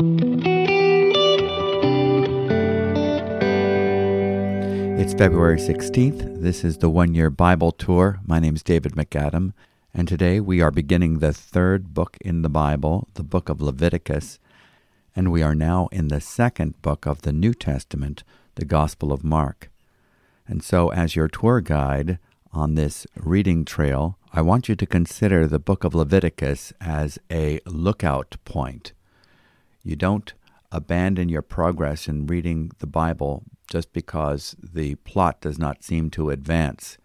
It's 0.00 0.08
February 5.12 5.58
16th. 5.58 6.40
This 6.40 6.64
is 6.64 6.78
the 6.78 6.88
one 6.88 7.14
year 7.14 7.28
Bible 7.28 7.70
tour. 7.70 8.18
My 8.24 8.38
name 8.38 8.56
is 8.56 8.62
David 8.62 8.92
MacAdam, 8.92 9.52
and 9.92 10.08
today 10.08 10.40
we 10.40 10.62
are 10.62 10.70
beginning 10.70 11.18
the 11.18 11.34
third 11.34 11.92
book 11.92 12.16
in 12.22 12.40
the 12.40 12.48
Bible, 12.48 13.08
the 13.12 13.22
book 13.22 13.50
of 13.50 13.60
Leviticus, 13.60 14.38
and 15.14 15.30
we 15.30 15.42
are 15.42 15.54
now 15.54 15.90
in 15.92 16.08
the 16.08 16.22
second 16.22 16.80
book 16.80 17.04
of 17.04 17.20
the 17.20 17.32
New 17.34 17.52
Testament, 17.52 18.24
the 18.54 18.64
Gospel 18.64 19.12
of 19.12 19.22
Mark. 19.22 19.70
And 20.46 20.64
so, 20.64 20.90
as 20.90 21.14
your 21.14 21.28
tour 21.28 21.60
guide 21.60 22.18
on 22.54 22.74
this 22.74 23.06
reading 23.16 23.66
trail, 23.66 24.16
I 24.32 24.40
want 24.40 24.66
you 24.66 24.76
to 24.76 24.86
consider 24.86 25.46
the 25.46 25.58
book 25.58 25.84
of 25.84 25.94
Leviticus 25.94 26.72
as 26.80 27.18
a 27.30 27.60
lookout 27.66 28.38
point. 28.46 28.94
You 29.82 29.96
don't 29.96 30.32
abandon 30.70 31.28
your 31.28 31.42
progress 31.42 32.06
in 32.06 32.26
reading 32.26 32.70
the 32.78 32.86
Bible 32.86 33.44
just 33.70 33.92
because 33.92 34.54
the 34.62 34.96
plot 34.96 35.40
does 35.40 35.58
not 35.58 35.82
seem 35.82 36.10
to 36.10 36.30
advance. 36.30 36.98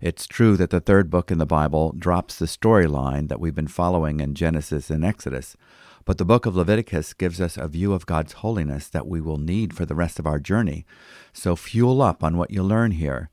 It's 0.00 0.26
true 0.26 0.56
that 0.56 0.70
the 0.70 0.80
third 0.80 1.10
book 1.10 1.30
in 1.30 1.38
the 1.38 1.46
Bible 1.46 1.94
drops 1.96 2.36
the 2.36 2.46
storyline 2.46 3.28
that 3.28 3.40
we've 3.40 3.54
been 3.54 3.68
following 3.68 4.20
in 4.20 4.34
Genesis 4.34 4.90
and 4.90 5.04
Exodus, 5.04 5.56
but 6.04 6.18
the 6.18 6.24
book 6.24 6.46
of 6.46 6.56
Leviticus 6.56 7.14
gives 7.14 7.40
us 7.40 7.56
a 7.56 7.68
view 7.68 7.92
of 7.92 8.06
God's 8.06 8.32
holiness 8.34 8.88
that 8.88 9.06
we 9.06 9.20
will 9.20 9.38
need 9.38 9.74
for 9.74 9.86
the 9.86 9.94
rest 9.94 10.18
of 10.18 10.26
our 10.26 10.40
journey. 10.40 10.84
So 11.32 11.54
fuel 11.54 12.02
up 12.02 12.24
on 12.24 12.36
what 12.36 12.50
you 12.50 12.62
learn 12.62 12.92
here. 12.92 13.30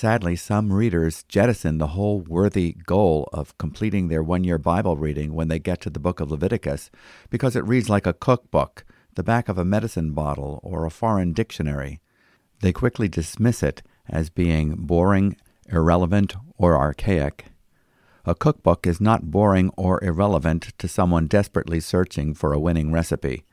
Sadly, 0.00 0.36
some 0.36 0.72
readers 0.72 1.24
jettison 1.24 1.78
the 1.78 1.88
whole 1.88 2.20
worthy 2.20 2.76
goal 2.86 3.28
of 3.32 3.58
completing 3.58 4.06
their 4.06 4.22
one 4.22 4.44
year 4.44 4.56
Bible 4.56 4.96
reading 4.96 5.34
when 5.34 5.48
they 5.48 5.58
get 5.58 5.80
to 5.80 5.90
the 5.90 5.98
book 5.98 6.20
of 6.20 6.30
Leviticus 6.30 6.88
because 7.30 7.56
it 7.56 7.66
reads 7.66 7.90
like 7.90 8.06
a 8.06 8.12
cookbook, 8.12 8.84
the 9.16 9.24
back 9.24 9.48
of 9.48 9.58
a 9.58 9.64
medicine 9.64 10.12
bottle, 10.12 10.60
or 10.62 10.84
a 10.84 10.90
foreign 10.92 11.32
dictionary. 11.32 12.00
They 12.60 12.72
quickly 12.72 13.08
dismiss 13.08 13.60
it 13.60 13.82
as 14.08 14.30
being 14.30 14.76
boring, 14.76 15.36
irrelevant, 15.68 16.36
or 16.56 16.76
archaic. 16.76 17.46
A 18.24 18.36
cookbook 18.36 18.86
is 18.86 19.00
not 19.00 19.32
boring 19.32 19.72
or 19.76 19.98
irrelevant 20.04 20.78
to 20.78 20.86
someone 20.86 21.26
desperately 21.26 21.80
searching 21.80 22.34
for 22.34 22.52
a 22.52 22.60
winning 22.60 22.92
recipe. 22.92 23.46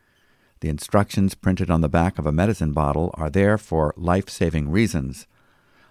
The 0.60 0.70
instructions 0.70 1.34
printed 1.34 1.72
on 1.72 1.82
the 1.82 1.90
back 1.90 2.20
of 2.20 2.28
a 2.28 2.32
medicine 2.32 2.72
bottle 2.72 3.10
are 3.16 3.32
there 3.32 3.58
for 3.58 3.96
life 3.98 4.30
saving 4.30 4.70
reasons. 4.70 5.26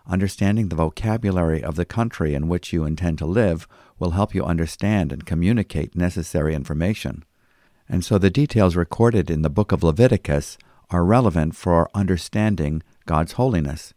Understanding 0.07 0.69
the 0.69 0.77
vocabulary 0.77 1.63
of 1.63 1.77
the 1.77 1.87
country 1.87 2.35
in 2.35 2.49
which 2.49 2.73
you 2.73 2.85
intend 2.85 3.19
to 3.19 3.27
live 3.27 3.67
will 3.99 4.11
help 4.11 4.35
you 4.35 4.45
understand 4.45 5.13
and 5.13 5.25
communicate 5.25 5.97
necessary 5.97 6.55
information. 6.55 7.25
And 7.89 8.05
so 8.05 8.19
the 8.19 8.31
details 8.31 8.77
recorded 8.77 9.31
in 9.31 9.43
the 9.43 9.51
book 9.51 9.73
of 9.73 9.83
Leviticus 9.83 10.59
are 10.91 11.05
relevant 11.05 11.57
for 11.57 11.91
understanding 11.95 12.83
God's 13.07 13.33
holiness. 13.33 13.95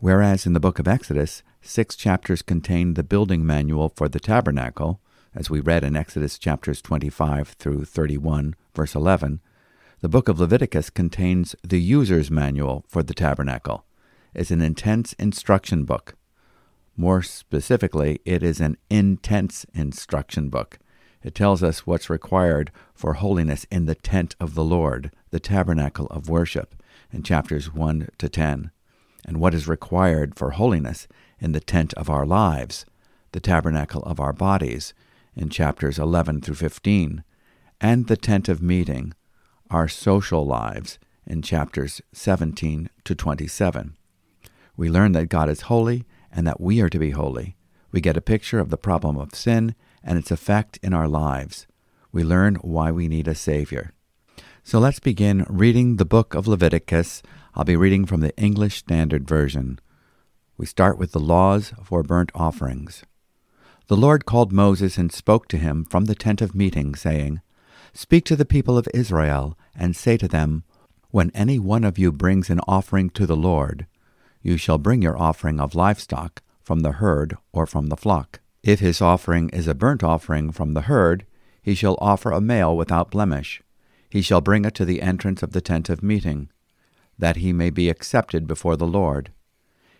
Whereas 0.00 0.46
in 0.46 0.52
the 0.52 0.60
book 0.60 0.78
of 0.78 0.86
Exodus, 0.86 1.42
six 1.62 1.96
chapters 1.96 2.42
contain 2.42 2.94
the 2.94 3.02
building 3.02 3.44
manual 3.44 3.88
for 3.88 4.08
the 4.08 4.20
tabernacle, 4.20 5.00
as 5.34 5.50
we 5.50 5.60
read 5.60 5.82
in 5.82 5.96
Exodus 5.96 6.38
chapters 6.38 6.82
25 6.82 7.48
through 7.48 7.84
31, 7.84 8.54
verse 8.74 8.94
11, 8.94 9.40
the 10.00 10.08
book 10.08 10.28
of 10.28 10.38
Leviticus 10.38 10.90
contains 10.90 11.56
the 11.62 11.80
user's 11.80 12.30
manual 12.30 12.84
for 12.86 13.02
the 13.02 13.14
tabernacle. 13.14 13.84
It's 14.38 14.52
an 14.52 14.62
intense 14.62 15.14
instruction 15.14 15.82
book. 15.82 16.14
More 16.96 17.22
specifically, 17.22 18.20
it 18.24 18.44
is 18.44 18.60
an 18.60 18.76
intense 18.88 19.66
instruction 19.74 20.48
book. 20.48 20.78
It 21.24 21.34
tells 21.34 21.64
us 21.64 21.88
what's 21.88 22.08
required 22.08 22.70
for 22.94 23.14
holiness 23.14 23.66
in 23.68 23.86
the 23.86 23.96
tent 23.96 24.36
of 24.38 24.54
the 24.54 24.62
Lord, 24.62 25.10
the 25.30 25.40
tabernacle 25.40 26.06
of 26.12 26.28
worship 26.28 26.80
in 27.12 27.24
chapters 27.24 27.74
1 27.74 28.10
to 28.16 28.28
10, 28.28 28.70
and 29.24 29.40
what 29.40 29.54
is 29.54 29.66
required 29.66 30.36
for 30.36 30.52
holiness 30.52 31.08
in 31.40 31.50
the 31.50 31.58
tent 31.58 31.92
of 31.94 32.08
our 32.08 32.24
lives, 32.24 32.86
the 33.32 33.40
tabernacle 33.40 34.04
of 34.04 34.20
our 34.20 34.32
bodies, 34.32 34.94
in 35.34 35.48
chapters 35.48 35.98
11 35.98 36.42
through 36.42 36.54
15, 36.54 37.24
and 37.80 38.06
the 38.06 38.16
tent 38.16 38.48
of 38.48 38.62
meeting, 38.62 39.14
our 39.68 39.88
social 39.88 40.46
lives, 40.46 41.00
in 41.26 41.42
chapters 41.42 42.00
17 42.12 42.88
to 43.02 43.14
27. 43.16 43.97
We 44.78 44.88
learn 44.88 45.10
that 45.12 45.28
God 45.28 45.50
is 45.50 45.62
holy 45.62 46.06
and 46.30 46.46
that 46.46 46.60
we 46.60 46.80
are 46.80 46.88
to 46.88 47.00
be 47.00 47.10
holy. 47.10 47.56
We 47.90 48.00
get 48.00 48.16
a 48.16 48.20
picture 48.20 48.60
of 48.60 48.70
the 48.70 48.76
problem 48.76 49.18
of 49.18 49.34
sin 49.34 49.74
and 50.04 50.16
its 50.16 50.30
effect 50.30 50.78
in 50.84 50.94
our 50.94 51.08
lives. 51.08 51.66
We 52.12 52.22
learn 52.22 52.54
why 52.62 52.92
we 52.92 53.08
need 53.08 53.26
a 53.26 53.34
Savior. 53.34 53.92
So 54.62 54.78
let's 54.78 55.00
begin 55.00 55.44
reading 55.48 55.96
the 55.96 56.04
book 56.04 56.32
of 56.32 56.46
Leviticus. 56.46 57.24
I'll 57.56 57.64
be 57.64 57.74
reading 57.74 58.06
from 58.06 58.20
the 58.20 58.36
English 58.36 58.76
Standard 58.76 59.26
Version. 59.26 59.80
We 60.56 60.64
start 60.64 60.96
with 60.96 61.10
the 61.10 61.18
laws 61.18 61.72
for 61.82 62.04
burnt 62.04 62.30
offerings. 62.32 63.02
The 63.88 63.96
Lord 63.96 64.26
called 64.26 64.52
Moses 64.52 64.96
and 64.96 65.10
spoke 65.10 65.48
to 65.48 65.58
him 65.58 65.86
from 65.86 66.04
the 66.04 66.14
tent 66.14 66.40
of 66.40 66.54
meeting, 66.54 66.94
saying, 66.94 67.40
Speak 67.92 68.24
to 68.26 68.36
the 68.36 68.44
people 68.44 68.78
of 68.78 68.86
Israel, 68.94 69.58
and 69.74 69.96
say 69.96 70.16
to 70.18 70.28
them, 70.28 70.62
When 71.10 71.32
any 71.32 71.58
one 71.58 71.82
of 71.82 71.98
you 71.98 72.12
brings 72.12 72.48
an 72.48 72.60
offering 72.68 73.10
to 73.10 73.26
the 73.26 73.36
Lord, 73.36 73.88
you 74.48 74.56
shall 74.56 74.78
bring 74.78 75.02
your 75.02 75.18
offering 75.18 75.60
of 75.60 75.74
livestock 75.74 76.42
from 76.62 76.80
the 76.80 76.92
herd 76.92 77.36
or 77.52 77.66
from 77.66 77.88
the 77.88 77.96
flock. 77.96 78.40
If 78.62 78.80
his 78.80 79.00
offering 79.00 79.48
is 79.50 79.68
a 79.68 79.74
burnt 79.74 80.02
offering 80.02 80.50
from 80.50 80.74
the 80.74 80.82
herd, 80.82 81.24
he 81.62 81.74
shall 81.74 81.96
offer 82.00 82.32
a 82.32 82.40
male 82.40 82.76
without 82.76 83.10
blemish 83.10 83.62
he 84.10 84.22
shall 84.22 84.40
bring 84.40 84.64
it 84.64 84.74
to 84.74 84.84
the 84.84 85.02
entrance 85.02 85.42
of 85.42 85.52
the 85.52 85.60
tent 85.60 85.88
of 85.88 86.02
meeting, 86.02 86.48
that 87.18 87.36
he 87.36 87.52
may 87.52 87.70
be 87.70 87.88
accepted 87.88 88.46
before 88.46 88.76
the 88.76 88.86
Lord. 88.86 89.32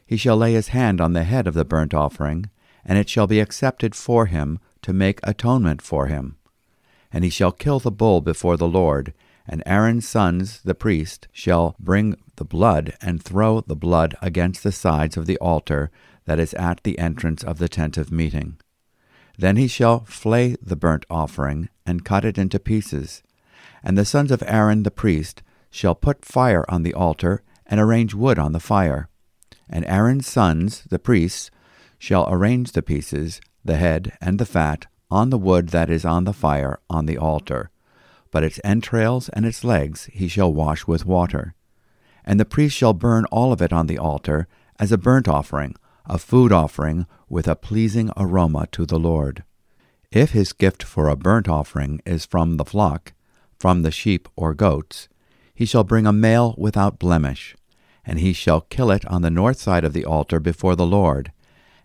He 0.07 0.17
shall 0.17 0.37
lay 0.37 0.55
his 0.55 0.69
hand 0.69 1.01
on 1.01 1.13
the 1.13 1.25
head 1.25 1.47
of 1.47 1.55
the 1.55 1.65
burnt 1.65 1.93
offering, 1.93 2.49
and 2.85 2.99
it 2.99 3.09
shall 3.09 3.27
be 3.27 3.41
accepted 3.41 3.95
for 3.95 4.27
him 4.27 4.59
to 4.83 4.93
make 4.93 5.21
atonement 5.23 5.83
for 5.83 6.07
him. 6.07 6.37
And 7.13 7.25
he 7.25 7.31
shall 7.31 7.53
kill 7.53 7.81
the 7.81 7.91
bull 7.91 8.21
before 8.21 8.57
the 8.57 8.69
Lord, 8.69 9.13
and 9.47 9.63
Aaron's 9.67 10.09
sons, 10.09 10.63
the 10.63 10.75
priest, 10.75 11.29
shall 11.33 11.75
bring 11.79 12.17
the 12.39 12.45
blood 12.45 12.95
and 13.01 13.23
throw 13.23 13.61
the 13.61 13.77
blood 13.77 14.17
against 14.23 14.63
the 14.63 14.73
sides 14.73 15.17
of 15.17 15.27
the 15.27 15.39
altar 15.39 15.91
that 16.25 16.41
is 16.41 16.55
at 16.55 16.83
the 16.83 16.99
entrance 16.99 17.45
of 17.45 17.59
the 17.59 17.69
tent 17.69 17.97
of 17.97 18.11
meeting. 18.11 18.59
Then 19.37 19.57
he 19.57 19.69
shall 19.69 20.01
flay 20.01 20.57
the 20.61 20.77
burnt 20.77 21.05
offering 21.09 21.69
and 21.87 22.05
cut 22.05 22.25
it 22.25 22.39
into 22.39 22.59
pieces 22.59 23.23
and 23.83 23.97
the 23.97 24.05
sons 24.05 24.31
of 24.31 24.43
Aaron 24.47 24.83
the 24.83 24.91
priest 24.91 25.43
shall 25.71 25.95
put 25.95 26.25
fire 26.25 26.65
on 26.69 26.83
the 26.83 26.95
altar 26.95 27.43
and 27.67 27.81
arrange 27.81 28.15
wood 28.15 28.39
on 28.39 28.53
the 28.53 28.61
fire. 28.61 29.09
And 29.69 29.85
Aaron's 29.85 30.27
sons, 30.27 30.85
the 30.89 30.99
priests, 30.99 31.51
shall 31.99 32.29
arrange 32.33 32.73
the 32.73 32.83
pieces, 32.83 33.41
the 33.65 33.77
head, 33.77 34.17
and 34.21 34.39
the 34.39 34.47
fat 34.47 34.87
on 35.11 35.31
the 35.31 35.39
wood 35.39 35.71
that 35.71 35.91
is 35.91 36.05
on 36.05 36.25
the 36.25 36.33
fire 36.33 36.81
on 36.89 37.07
the 37.07 37.19
altar. 37.19 37.71
But 38.31 38.45
its 38.45 38.61
entrails 38.65 39.29
and 39.31 39.45
its 39.45 39.65
legs 39.65 40.09
he 40.13 40.29
shall 40.29 40.53
wash 40.53 40.87
with 40.87 41.07
water. 41.07 41.55
And 42.29 42.39
the 42.39 42.45
priest 42.45 42.77
shall 42.77 42.93
burn 42.93 43.25
all 43.33 43.55
of 43.55 43.63
it 43.63 43.73
on 43.73 43.87
the 43.87 43.97
altar 43.97 44.49
as 44.79 44.93
a 44.93 44.99
burnt 44.99 45.27
offering, 45.27 45.75
a 46.05 46.19
food 46.19 46.53
offering 46.53 47.07
with 47.27 47.49
a 47.49 47.57
pleasing 47.57 48.11
aroma 48.19 48.69
to 48.73 48.85
the 48.85 48.99
Lord. 48.99 49.45
If 50.13 50.33
his 50.33 50.53
gift 50.53 50.83
for 50.83 51.09
a 51.09 51.17
burnt 51.17 51.49
offering 51.49 52.03
is 52.05 52.27
from 52.27 52.59
the 52.59 52.67
flock, 52.67 53.15
from 53.59 53.81
the 53.81 53.91
sheep 53.91 54.29
or 54.37 54.53
goats, 54.53 55.09
he 55.55 55.65
shall 55.65 55.85
bring 55.85 56.07
a 56.07 56.13
male 56.13 56.55
without 56.59 56.99
blemish, 56.99 57.57
and 58.05 58.19
he 58.19 58.35
shall 58.35 58.61
kill 58.61 58.91
it 58.91 59.07
on 59.07 59.23
the 59.23 59.31
north 59.31 59.59
side 59.59 59.85
of 59.85 59.95
the 59.95 60.05
altar 60.05 60.39
before 60.39 60.77
the 60.77 60.87
Lord. 60.87 61.33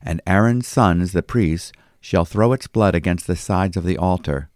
And 0.02 0.22
Aaron's 0.28 0.68
sons, 0.68 1.14
the 1.14 1.24
priests, 1.24 1.72
shall 2.02 2.26
throw 2.26 2.52
its 2.52 2.68
blood 2.68 2.96
against 2.96 3.28
the 3.28 3.38
sides 3.38 3.78
of 3.78 3.86
the 3.86 3.98
altar, 3.98 4.50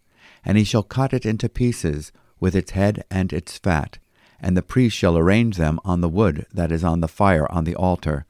and 0.43 0.57
he 0.57 0.65
shall 0.65 0.83
cut 0.83 1.13
it 1.13 1.25
into 1.25 1.47
pieces, 1.47 2.11
with 2.41 2.57
its 2.57 2.71
head 2.71 3.05
and 3.09 3.31
its 3.31 3.57
fat, 3.57 3.99
and 4.39 4.55
the 4.55 4.61
priest 4.61 4.95
shall 4.95 5.17
arrange 5.17 5.57
them 5.57 5.79
on 5.83 6.01
the 6.01 6.09
wood 6.09 6.45
that 6.53 6.71
is 6.71 6.83
on 6.83 7.01
the 7.01 7.07
fire 7.07 7.51
on 7.51 7.63
the 7.63 7.75
altar. 7.75 8.25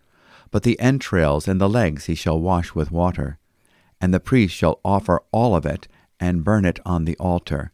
But 0.51 0.63
the 0.63 0.80
entrails 0.80 1.48
and 1.48 1.59
the 1.59 1.69
legs 1.69 2.06
he 2.06 2.15
shall 2.15 2.39
wash 2.39 2.74
with 2.74 2.92
water. 2.92 3.38
And 4.00 4.13
the 4.13 4.19
priest 4.19 4.56
shall 4.56 4.80
offer 4.86 5.21
all 5.31 5.56
of 5.56 5.65
it, 5.65 5.88
and 6.19 6.44
burn 6.44 6.65
it 6.65 6.80
on 6.86 7.06
the 7.06 7.18
altar. 7.18 7.71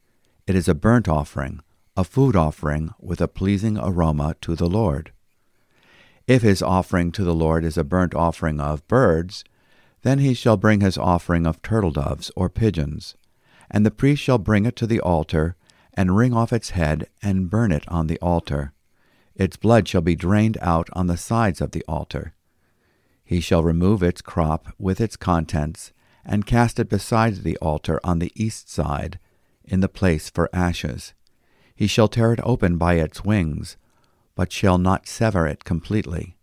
It 0.47 0.55
is 0.55 0.67
a 0.67 0.75
burnt 0.75 1.07
offering, 1.07 1.61
a 1.95 2.03
food 2.03 2.35
offering 2.35 2.91
with 2.99 3.21
a 3.21 3.27
pleasing 3.27 3.77
aroma 3.77 4.35
to 4.41 4.55
the 4.55 4.67
Lord. 4.67 5.11
If 6.27 6.41
his 6.41 6.61
offering 6.61 7.11
to 7.13 7.23
the 7.23 7.33
Lord 7.33 7.63
is 7.63 7.77
a 7.77 7.83
burnt 7.83 8.15
offering 8.15 8.59
of 8.59 8.87
birds, 8.87 9.43
then 10.01 10.19
he 10.19 10.33
shall 10.33 10.57
bring 10.57 10.81
his 10.81 10.97
offering 10.97 11.45
of 11.45 11.61
turtle 11.61 11.91
doves 11.91 12.31
or 12.35 12.49
pigeons, 12.49 13.15
and 13.69 13.85
the 13.85 13.91
priest 13.91 14.21
shall 14.21 14.37
bring 14.37 14.65
it 14.65 14.75
to 14.77 14.87
the 14.87 14.99
altar, 14.99 15.55
and 15.93 16.15
wring 16.15 16.33
off 16.33 16.53
its 16.53 16.71
head, 16.71 17.07
and 17.21 17.49
burn 17.49 17.71
it 17.71 17.87
on 17.87 18.07
the 18.07 18.19
altar. 18.19 18.73
Its 19.35 19.57
blood 19.57 19.87
shall 19.87 20.01
be 20.01 20.15
drained 20.15 20.57
out 20.61 20.89
on 20.93 21.07
the 21.07 21.17
sides 21.17 21.61
of 21.61 21.71
the 21.71 21.83
altar. 21.87 22.33
He 23.23 23.39
shall 23.39 23.63
remove 23.63 24.03
its 24.03 24.21
crop 24.21 24.73
with 24.77 25.01
its 25.01 25.15
contents, 25.15 25.91
and 26.25 26.45
cast 26.45 26.79
it 26.79 26.89
beside 26.89 27.37
the 27.37 27.57
altar 27.57 27.99
on 28.03 28.19
the 28.19 28.31
east 28.35 28.69
side, 28.69 29.19
in 29.63 29.79
the 29.79 29.89
place 29.89 30.29
for 30.29 30.49
ashes. 30.53 31.13
He 31.75 31.87
shall 31.87 32.07
tear 32.07 32.33
it 32.33 32.39
open 32.43 32.77
by 32.77 32.95
its 32.95 33.23
wings, 33.23 33.77
but 34.35 34.51
shall 34.51 34.77
not 34.77 35.07
sever 35.07 35.47
it 35.47 35.63
completely. 35.63 36.37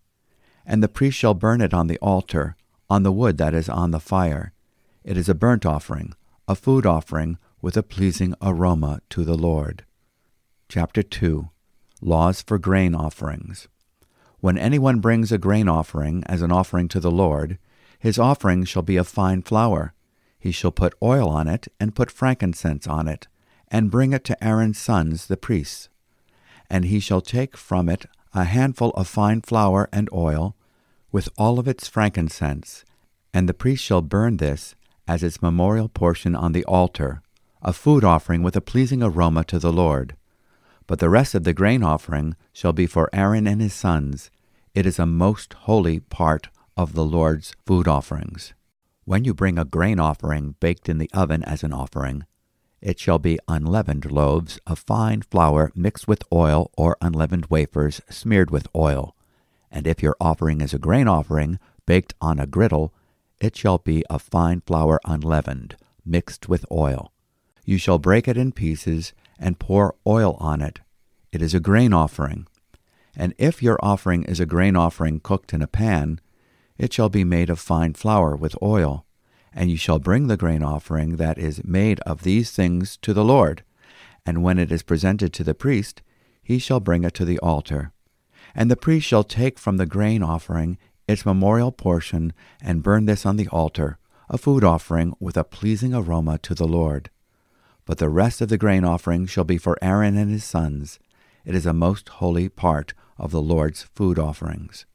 And 0.66 0.82
the 0.82 0.88
priest 0.88 1.18
shall 1.18 1.34
burn 1.34 1.60
it 1.60 1.74
on 1.74 1.86
the 1.86 1.98
altar, 1.98 2.56
on 2.88 3.02
the 3.02 3.12
wood 3.12 3.38
that 3.38 3.54
is 3.54 3.68
on 3.68 3.90
the 3.90 4.00
fire. 4.00 4.52
It 5.04 5.16
is 5.16 5.28
a 5.28 5.34
burnt 5.34 5.64
offering, 5.64 6.14
a 6.46 6.54
food 6.54 6.86
offering 6.86 7.38
with 7.62 7.76
a 7.76 7.82
pleasing 7.82 8.34
aroma 8.40 9.00
to 9.10 9.24
the 9.24 9.36
Lord. 9.36 9.84
Chapter 10.68 11.02
2 11.02 11.50
Laws 12.00 12.40
for 12.40 12.58
Grain 12.58 12.94
Offerings. 12.94 13.68
When 14.40 14.56
anyone 14.56 15.00
brings 15.00 15.30
a 15.30 15.38
grain 15.38 15.68
offering 15.68 16.24
as 16.24 16.40
an 16.40 16.50
offering 16.50 16.88
to 16.88 17.00
the 17.00 17.10
Lord, 17.10 17.58
his 17.98 18.18
offering 18.18 18.64
shall 18.64 18.82
be 18.82 18.96
of 18.96 19.06
fine 19.06 19.42
flour. 19.42 19.92
He 20.38 20.50
shall 20.50 20.70
put 20.70 20.94
oil 21.02 21.28
on 21.28 21.46
it, 21.46 21.68
and 21.78 21.94
put 21.94 22.10
frankincense 22.10 22.86
on 22.86 23.06
it, 23.06 23.28
and 23.68 23.90
bring 23.90 24.14
it 24.14 24.24
to 24.24 24.42
Aaron's 24.42 24.78
sons 24.78 25.26
the 25.26 25.36
priests. 25.36 25.90
And 26.70 26.86
he 26.86 26.98
shall 26.98 27.20
take 27.20 27.58
from 27.58 27.90
it 27.90 28.06
a 28.32 28.44
handful 28.44 28.90
of 28.90 29.06
fine 29.06 29.42
flour 29.42 29.90
and 29.92 30.08
oil, 30.14 30.56
with 31.12 31.28
all 31.36 31.58
of 31.58 31.68
its 31.68 31.88
frankincense, 31.88 32.84
and 33.34 33.46
the 33.46 33.54
priest 33.54 33.84
shall 33.84 34.00
burn 34.00 34.38
this 34.38 34.74
as 35.06 35.22
its 35.22 35.42
memorial 35.42 35.88
portion 35.88 36.34
on 36.34 36.52
the 36.52 36.64
altar, 36.64 37.20
a 37.62 37.72
food 37.72 38.04
offering 38.04 38.42
with 38.42 38.56
a 38.56 38.60
pleasing 38.60 39.02
aroma 39.02 39.44
to 39.44 39.58
the 39.58 39.72
Lord. 39.72 40.16
But 40.86 40.98
the 40.98 41.10
rest 41.10 41.34
of 41.34 41.44
the 41.44 41.52
grain 41.52 41.82
offering 41.82 42.34
shall 42.52 42.72
be 42.72 42.86
for 42.86 43.10
Aaron 43.12 43.46
and 43.46 43.60
his 43.60 43.74
sons. 43.74 44.30
It 44.74 44.86
is 44.86 44.98
a 44.98 45.06
most 45.06 45.52
holy 45.52 46.00
part 46.00 46.48
of 46.76 46.94
the 46.94 47.04
Lord's 47.04 47.54
food 47.66 47.86
offerings. 47.86 48.54
When 49.04 49.24
you 49.24 49.34
bring 49.34 49.58
a 49.58 49.64
grain 49.64 50.00
offering 50.00 50.54
baked 50.60 50.88
in 50.88 50.98
the 50.98 51.10
oven 51.12 51.42
as 51.44 51.62
an 51.62 51.72
offering, 51.72 52.24
it 52.80 52.98
shall 52.98 53.18
be 53.18 53.38
unleavened 53.46 54.10
loaves 54.10 54.58
of 54.66 54.78
fine 54.78 55.22
flour 55.22 55.70
mixed 55.74 56.08
with 56.08 56.24
oil 56.32 56.70
or 56.76 56.96
unleavened 57.02 57.46
wafers 57.50 58.00
smeared 58.08 58.50
with 58.50 58.66
oil. 58.74 59.14
And 59.70 59.86
if 59.86 60.02
your 60.02 60.16
offering 60.20 60.60
is 60.60 60.72
a 60.72 60.78
grain 60.78 61.06
offering 61.06 61.58
baked 61.84 62.14
on 62.20 62.40
a 62.40 62.46
griddle, 62.46 62.94
it 63.40 63.56
shall 63.56 63.78
be 63.78 64.04
of 64.06 64.22
fine 64.22 64.62
flour 64.62 64.98
unleavened, 65.04 65.76
mixed 66.06 66.48
with 66.48 66.64
oil. 66.72 67.12
You 67.70 67.78
shall 67.78 68.00
break 68.00 68.26
it 68.26 68.36
in 68.36 68.50
pieces 68.50 69.12
and 69.38 69.60
pour 69.60 69.94
oil 70.04 70.36
on 70.40 70.60
it. 70.60 70.80
It 71.30 71.40
is 71.40 71.54
a 71.54 71.60
grain 71.60 71.92
offering. 71.92 72.48
And 73.16 73.32
if 73.38 73.62
your 73.62 73.78
offering 73.80 74.24
is 74.24 74.40
a 74.40 74.44
grain 74.44 74.74
offering 74.74 75.20
cooked 75.20 75.52
in 75.52 75.62
a 75.62 75.68
pan, 75.68 76.20
it 76.78 76.92
shall 76.92 77.08
be 77.08 77.22
made 77.22 77.48
of 77.48 77.60
fine 77.60 77.94
flour 77.94 78.34
with 78.34 78.60
oil. 78.60 79.06
And 79.52 79.70
you 79.70 79.76
shall 79.76 80.00
bring 80.00 80.26
the 80.26 80.36
grain 80.36 80.64
offering 80.64 81.14
that 81.18 81.38
is 81.38 81.62
made 81.62 82.00
of 82.00 82.24
these 82.24 82.50
things 82.50 82.96
to 83.02 83.14
the 83.14 83.22
Lord. 83.22 83.62
And 84.26 84.42
when 84.42 84.58
it 84.58 84.72
is 84.72 84.82
presented 84.82 85.32
to 85.34 85.44
the 85.44 85.54
priest, 85.54 86.02
he 86.42 86.58
shall 86.58 86.80
bring 86.80 87.04
it 87.04 87.14
to 87.14 87.24
the 87.24 87.38
altar. 87.38 87.92
And 88.52 88.68
the 88.68 88.74
priest 88.74 89.06
shall 89.06 89.22
take 89.22 89.60
from 89.60 89.76
the 89.76 89.86
grain 89.86 90.24
offering 90.24 90.76
its 91.06 91.24
memorial 91.24 91.70
portion, 91.70 92.32
and 92.60 92.82
burn 92.82 93.06
this 93.06 93.24
on 93.24 93.36
the 93.36 93.46
altar, 93.46 93.98
a 94.28 94.38
food 94.38 94.64
offering 94.64 95.14
with 95.20 95.36
a 95.36 95.44
pleasing 95.44 95.94
aroma 95.94 96.36
to 96.38 96.52
the 96.52 96.66
Lord. 96.66 97.10
But 97.90 97.98
the 97.98 98.08
rest 98.08 98.40
of 98.40 98.48
the 98.48 98.56
grain 98.56 98.84
offering 98.84 99.26
shall 99.26 99.42
be 99.42 99.58
for 99.58 99.76
Aaron 99.82 100.16
and 100.16 100.30
his 100.30 100.44
sons. 100.44 101.00
It 101.44 101.56
is 101.56 101.66
a 101.66 101.72
most 101.72 102.08
holy 102.08 102.48
part 102.48 102.94
of 103.18 103.32
the 103.32 103.42
Lord's 103.42 103.82
food 103.82 104.16
offerings. 104.16 104.86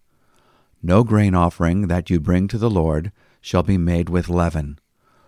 No 0.81 1.03
grain 1.03 1.35
offering 1.35 1.87
that 1.87 2.09
you 2.09 2.21
bring 2.21 2.47
to 2.47 2.57
the 2.57 2.69
Lord 2.69 3.11
shall 3.41 3.63
be 3.63 3.77
made 3.77 4.07
with 4.07 4.29
leaven, 4.29 4.79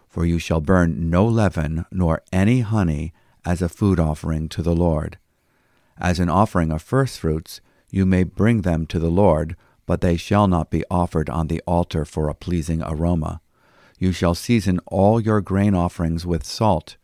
for 0.07 0.25
you 0.25 0.39
shall 0.39 0.61
burn 0.61 1.09
no 1.09 1.25
leaven 1.25 1.85
nor 1.91 2.21
any 2.31 2.61
honey 2.61 3.11
as 3.45 3.61
a 3.61 3.67
food 3.67 3.99
offering 3.99 4.47
to 4.47 4.61
the 4.61 4.73
Lord. 4.73 5.17
As 5.97 6.21
an 6.21 6.29
offering 6.29 6.71
of 6.71 6.81
firstfruits, 6.81 7.59
you 7.91 8.05
may 8.05 8.23
bring 8.23 8.61
them 8.61 8.85
to 8.85 8.97
the 8.97 9.11
Lord 9.11 9.57
but 9.85 9.99
they 9.99 10.15
shall 10.15 10.47
not 10.47 10.71
be 10.71 10.85
offered 10.89 11.29
on 11.29 11.47
the 11.47 11.61
altar 11.67 12.05
for 12.05 12.29
a 12.29 12.33
pleasing 12.33 12.81
aroma. 12.81 13.41
You 13.99 14.13
shall 14.13 14.35
season 14.35 14.79
all 14.85 15.19
your 15.19 15.41
grain 15.41 15.75
offerings 15.75 16.25
with 16.25 16.45
salt. 16.45 16.95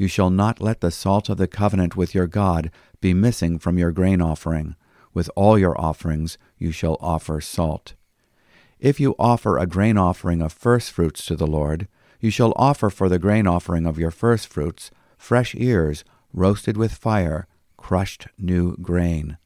You 0.00 0.08
shall 0.08 0.30
not 0.30 0.62
let 0.62 0.80
the 0.80 0.90
salt 0.90 1.28
of 1.28 1.36
the 1.36 1.46
covenant 1.46 1.94
with 1.94 2.14
your 2.14 2.26
God 2.26 2.70
be 3.02 3.12
missing 3.12 3.58
from 3.58 3.76
your 3.76 3.92
grain 3.92 4.22
offering. 4.22 4.74
With 5.12 5.28
all 5.36 5.58
your 5.58 5.78
offerings 5.78 6.38
you 6.56 6.72
shall 6.72 6.96
offer 7.02 7.42
salt. 7.42 7.92
If 8.78 8.98
you 8.98 9.14
offer 9.18 9.58
a 9.58 9.66
grain 9.66 9.98
offering 9.98 10.40
of 10.40 10.54
firstfruits 10.54 11.26
to 11.26 11.36
the 11.36 11.46
Lord, 11.46 11.86
you 12.18 12.30
shall 12.30 12.54
offer 12.56 12.88
for 12.88 13.10
the 13.10 13.18
grain 13.18 13.46
offering 13.46 13.84
of 13.84 13.98
your 13.98 14.10
firstfruits 14.10 14.90
fresh 15.18 15.54
ears, 15.54 16.02
roasted 16.32 16.78
with 16.78 16.94
fire, 16.94 17.46
crushed 17.76 18.26
new 18.38 18.78
grain. 18.78 19.36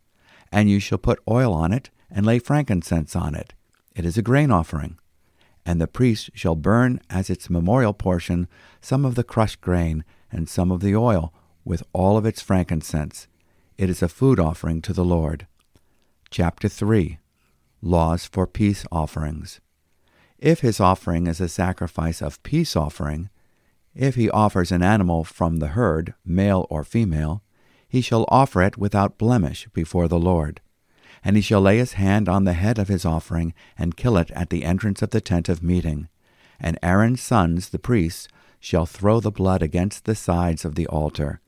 And 0.52 0.70
you 0.70 0.78
shall 0.78 0.98
put 0.98 1.18
oil 1.28 1.52
on 1.52 1.72
it, 1.72 1.90
and 2.12 2.24
lay 2.24 2.38
frankincense 2.38 3.16
on 3.16 3.34
it. 3.34 3.54
It 3.96 4.04
is 4.04 4.16
a 4.16 4.22
grain 4.22 4.52
offering. 4.52 5.00
And 5.66 5.80
the 5.80 5.88
priest 5.88 6.30
shall 6.34 6.54
burn 6.54 7.00
as 7.10 7.28
its 7.28 7.50
memorial 7.50 7.92
portion 7.92 8.46
some 8.80 9.04
of 9.04 9.16
the 9.16 9.24
crushed 9.24 9.60
grain 9.60 10.04
and 10.34 10.48
some 10.48 10.70
of 10.70 10.80
the 10.80 10.96
oil 10.96 11.32
with 11.64 11.84
all 11.92 12.18
of 12.18 12.26
its 12.26 12.42
frankincense. 12.42 13.28
It 13.78 13.88
is 13.88 14.02
a 14.02 14.08
food 14.08 14.40
offering 14.40 14.82
to 14.82 14.92
the 14.92 15.04
Lord. 15.04 15.46
Chapter 16.30 16.68
3 16.68 17.18
Laws 17.80 18.26
for 18.26 18.46
Peace 18.46 18.84
Offerings. 18.90 19.60
If 20.38 20.60
his 20.60 20.80
offering 20.80 21.26
is 21.26 21.40
a 21.40 21.48
sacrifice 21.48 22.20
of 22.20 22.42
peace 22.42 22.76
offering, 22.76 23.30
if 23.94 24.16
he 24.16 24.28
offers 24.30 24.72
an 24.72 24.82
animal 24.82 25.22
from 25.22 25.58
the 25.58 25.68
herd, 25.68 26.14
male 26.24 26.66
or 26.68 26.82
female, 26.82 27.42
he 27.86 28.00
shall 28.00 28.24
offer 28.28 28.60
it 28.62 28.76
without 28.76 29.18
blemish 29.18 29.68
before 29.72 30.08
the 30.08 30.18
Lord. 30.18 30.60
And 31.22 31.36
he 31.36 31.42
shall 31.42 31.60
lay 31.60 31.78
his 31.78 31.92
hand 31.92 32.28
on 32.28 32.44
the 32.44 32.54
head 32.54 32.78
of 32.78 32.88
his 32.88 33.04
offering, 33.04 33.54
and 33.78 33.96
kill 33.96 34.16
it 34.16 34.30
at 34.32 34.50
the 34.50 34.64
entrance 34.64 35.00
of 35.00 35.10
the 35.10 35.20
tent 35.20 35.48
of 35.48 35.62
meeting. 35.62 36.08
And 36.58 36.78
Aaron's 36.82 37.22
sons, 37.22 37.68
the 37.68 37.78
priests, 37.78 38.28
shall 38.64 38.86
throw 38.86 39.20
the 39.20 39.30
blood 39.30 39.62
against 39.62 40.06
the 40.06 40.14
sides 40.14 40.64
of 40.64 40.74
the 40.74 40.86
altar. 40.86 41.38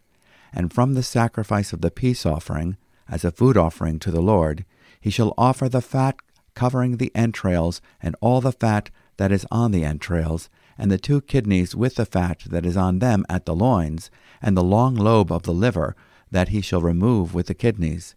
And 0.52 0.70
from 0.70 0.92
the 0.92 1.02
sacrifice 1.02 1.72
of 1.72 1.80
the 1.80 1.90
peace 1.90 2.26
offering, 2.26 2.76
as 3.08 3.24
a 3.24 3.30
food 3.30 3.56
offering 3.56 3.98
to 4.00 4.10
the 4.10 4.20
Lord, 4.20 4.66
he 5.00 5.08
shall 5.08 5.32
offer 5.38 5.66
the 5.66 5.80
fat 5.80 6.16
covering 6.54 6.98
the 6.98 7.10
entrails, 7.14 7.80
and 8.02 8.14
all 8.20 8.42
the 8.42 8.52
fat 8.52 8.90
that 9.16 9.32
is 9.32 9.46
on 9.50 9.72
the 9.72 9.82
entrails, 9.82 10.50
and 10.76 10.90
the 10.90 10.98
two 10.98 11.22
kidneys 11.22 11.74
with 11.74 11.94
the 11.94 12.04
fat 12.04 12.42
that 12.50 12.66
is 12.66 12.76
on 12.76 12.98
them 12.98 13.24
at 13.30 13.46
the 13.46 13.54
loins, 13.54 14.10
and 14.42 14.54
the 14.54 14.62
long 14.62 14.94
lobe 14.94 15.32
of 15.32 15.44
the 15.44 15.54
liver 15.54 15.96
that 16.30 16.48
he 16.48 16.60
shall 16.60 16.82
remove 16.82 17.34
with 17.34 17.46
the 17.46 17.54
kidneys. 17.54 18.14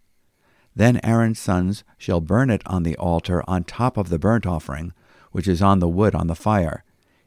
Then 0.76 1.00
Aaron's 1.06 1.40
sons 1.40 1.86
shall 1.98 2.20
burn 2.20 2.50
it 2.50 2.64
on 2.66 2.84
the 2.84 2.98
altar 2.98 3.44
on 3.48 3.64
top 3.64 3.96
of 3.96 4.10
the 4.10 4.20
burnt 4.20 4.46
offering, 4.46 4.92
which 5.32 5.48
is 5.48 5.62
on 5.62 5.80
the 5.80 5.88
wood 5.88 6.14
on 6.14 6.28
the 6.28 6.36
fire. 6.36 6.84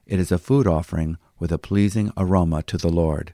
It 0.07 0.19
is 0.19 0.31
a 0.31 0.39
food 0.39 0.67
offering 0.67 1.17
with 1.43 1.51
a 1.51 1.59
pleasing 1.59 2.13
aroma 2.17 2.63
to 2.63 2.77
the 2.77 2.89
Lord. 2.89 3.33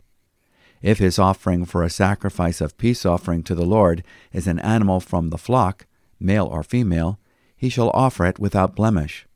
If 0.80 0.96
his 0.98 1.18
offering 1.18 1.66
for 1.66 1.82
a 1.82 1.90
sacrifice 1.90 2.62
of 2.62 2.78
peace 2.78 3.04
offering 3.04 3.42
to 3.42 3.54
the 3.54 3.66
Lord 3.66 4.02
is 4.32 4.46
an 4.46 4.58
animal 4.60 4.98
from 4.98 5.28
the 5.28 5.36
flock, 5.36 5.84
male 6.18 6.46
or 6.46 6.62
female, 6.62 7.18
he 7.54 7.68
shall 7.68 7.90
offer 7.90 8.24
it 8.24 8.38
without 8.38 8.74
blemish. 8.74 9.26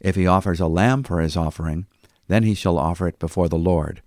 If 0.00 0.14
he 0.14 0.26
offers 0.26 0.60
a 0.60 0.66
lamb 0.66 1.02
for 1.02 1.20
his 1.20 1.36
offering, 1.36 1.84
then 2.26 2.42
he 2.42 2.54
shall 2.54 2.78
offer 2.78 3.06
it 3.06 3.18
before 3.18 3.50
the 3.50 3.58
Lord, 3.58 4.00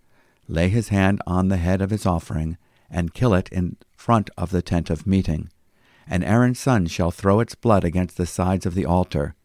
lay 0.47 0.69
his 0.69 0.87
hand 0.87 1.21
on 1.27 1.49
the 1.49 1.57
head 1.57 1.79
of 1.79 1.91
his 1.91 2.07
offering, 2.07 2.57
and 2.89 3.13
kill 3.13 3.35
it 3.35 3.47
in 3.49 3.77
front 3.95 4.31
of 4.35 4.49
the 4.49 4.63
tent 4.63 4.89
of 4.89 5.05
meeting 5.05 5.51
and 6.09 6.23
Aaron's 6.23 6.59
son 6.59 6.87
shall 6.87 7.11
throw 7.11 7.39
its 7.39 7.53
blood 7.53 7.83
against 7.83 8.17
the 8.17 8.25
sides 8.25 8.65
of 8.65 8.73
the 8.73 8.85
altar. 8.85 9.35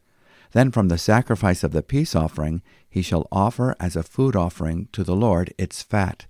Then 0.54 0.70
from 0.70 0.88
the 0.88 0.96
sacrifice 0.96 1.62
of 1.62 1.72
the 1.72 1.82
peace 1.82 2.16
offering 2.16 2.62
he 2.88 3.02
shall 3.02 3.28
offer 3.30 3.76
as 3.78 3.94
a 3.96 4.02
food 4.02 4.34
offering 4.34 4.88
to 4.92 5.04
the 5.04 5.14
Lord 5.14 5.52
its 5.58 5.82
fat. 5.82 6.24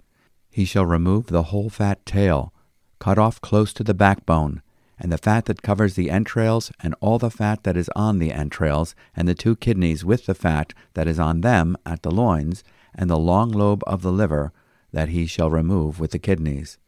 He 0.50 0.64
shall 0.64 0.84
remove 0.84 1.28
the 1.28 1.44
whole 1.44 1.70
fat 1.70 2.04
tail, 2.04 2.52
cut 2.98 3.18
off 3.18 3.40
close 3.40 3.72
to 3.74 3.84
the 3.84 3.94
backbone, 3.94 4.60
and 4.98 5.12
the 5.12 5.18
fat 5.18 5.44
that 5.44 5.62
covers 5.62 5.94
the 5.94 6.10
entrails, 6.10 6.72
and 6.80 6.96
all 7.00 7.18
the 7.18 7.30
fat 7.30 7.62
that 7.62 7.76
is 7.76 7.88
on 7.94 8.18
the 8.18 8.32
entrails, 8.32 8.96
and 9.14 9.28
the 9.28 9.34
two 9.34 9.54
kidneys 9.54 10.04
with 10.04 10.26
the 10.26 10.34
fat 10.34 10.74
that 10.94 11.06
is 11.06 11.20
on 11.20 11.42
them 11.42 11.76
at 11.86 12.02
the 12.02 12.10
loins, 12.10 12.64
and 12.92 13.08
the 13.08 13.18
long 13.18 13.52
lobe 13.52 13.84
of 13.86 14.02
the 14.02 14.12
liver, 14.12 14.52
that 14.92 15.10
he 15.10 15.26
shall 15.26 15.50
remove 15.50 16.00
with 16.00 16.10
the 16.10 16.18
kidneys 16.18 16.78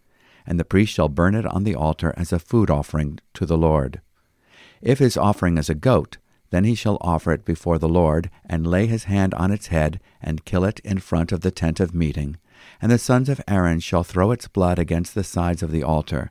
and 0.46 0.60
the 0.60 0.64
priest 0.64 0.94
shall 0.94 1.08
burn 1.08 1.34
it 1.34 1.46
on 1.46 1.64
the 1.64 1.74
altar 1.74 2.14
as 2.16 2.32
a 2.32 2.38
food 2.38 2.70
offering 2.70 3.18
to 3.34 3.44
the 3.44 3.58
Lord. 3.58 4.00
If 4.80 5.00
his 5.00 5.16
offering 5.16 5.58
is 5.58 5.68
a 5.68 5.74
goat, 5.74 6.18
then 6.50 6.64
he 6.64 6.74
shall 6.74 6.98
offer 7.00 7.32
it 7.32 7.44
before 7.44 7.78
the 7.78 7.88
Lord, 7.88 8.30
and 8.44 8.66
lay 8.66 8.86
his 8.86 9.04
hand 9.04 9.34
on 9.34 9.50
its 9.50 9.68
head, 9.68 10.00
and 10.22 10.44
kill 10.44 10.64
it 10.64 10.80
in 10.80 10.98
front 10.98 11.32
of 11.32 11.40
the 11.40 11.50
tent 11.50 11.80
of 11.80 11.94
meeting. 11.94 12.36
And 12.80 12.90
the 12.90 12.98
sons 12.98 13.28
of 13.28 13.40
Aaron 13.48 13.80
shall 13.80 14.04
throw 14.04 14.30
its 14.30 14.48
blood 14.48 14.78
against 14.78 15.14
the 15.14 15.24
sides 15.24 15.62
of 15.62 15.70
the 15.70 15.82
altar. 15.82 16.30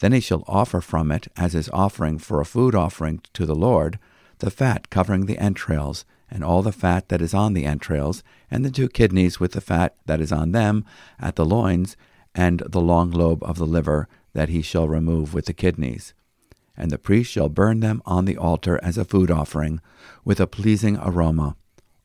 Then 0.00 0.12
he 0.12 0.20
shall 0.20 0.44
offer 0.46 0.80
from 0.80 1.10
it, 1.10 1.28
as 1.36 1.54
his 1.54 1.70
offering 1.70 2.18
for 2.18 2.40
a 2.40 2.44
food 2.44 2.74
offering 2.74 3.20
to 3.32 3.46
the 3.46 3.54
Lord, 3.54 3.98
the 4.38 4.50
fat 4.50 4.90
covering 4.90 5.26
the 5.26 5.38
entrails, 5.38 6.04
and 6.30 6.44
all 6.44 6.62
the 6.62 6.72
fat 6.72 7.08
that 7.08 7.22
is 7.22 7.32
on 7.32 7.54
the 7.54 7.64
entrails, 7.64 8.22
and 8.50 8.64
the 8.64 8.70
two 8.70 8.88
kidneys 8.88 9.40
with 9.40 9.52
the 9.52 9.60
fat 9.60 9.94
that 10.06 10.20
is 10.20 10.32
on 10.32 10.52
them, 10.52 10.84
at 11.18 11.36
the 11.36 11.44
loins, 11.44 11.96
and 12.34 12.62
the 12.66 12.80
long 12.80 13.10
lobe 13.10 13.42
of 13.42 13.56
the 13.56 13.66
liver, 13.66 14.08
that 14.34 14.50
he 14.50 14.60
shall 14.60 14.88
remove 14.88 15.32
with 15.32 15.46
the 15.46 15.54
kidneys. 15.54 16.12
And 16.76 16.90
the 16.90 16.98
priest 16.98 17.32
shall 17.32 17.48
burn 17.48 17.80
them 17.80 18.02
on 18.04 18.24
the 18.24 18.36
altar 18.36 18.78
as 18.82 18.98
a 18.98 19.04
food 19.04 19.30
offering, 19.30 19.80
with 20.24 20.40
a 20.40 20.46
pleasing 20.46 20.98
aroma. 20.98 21.56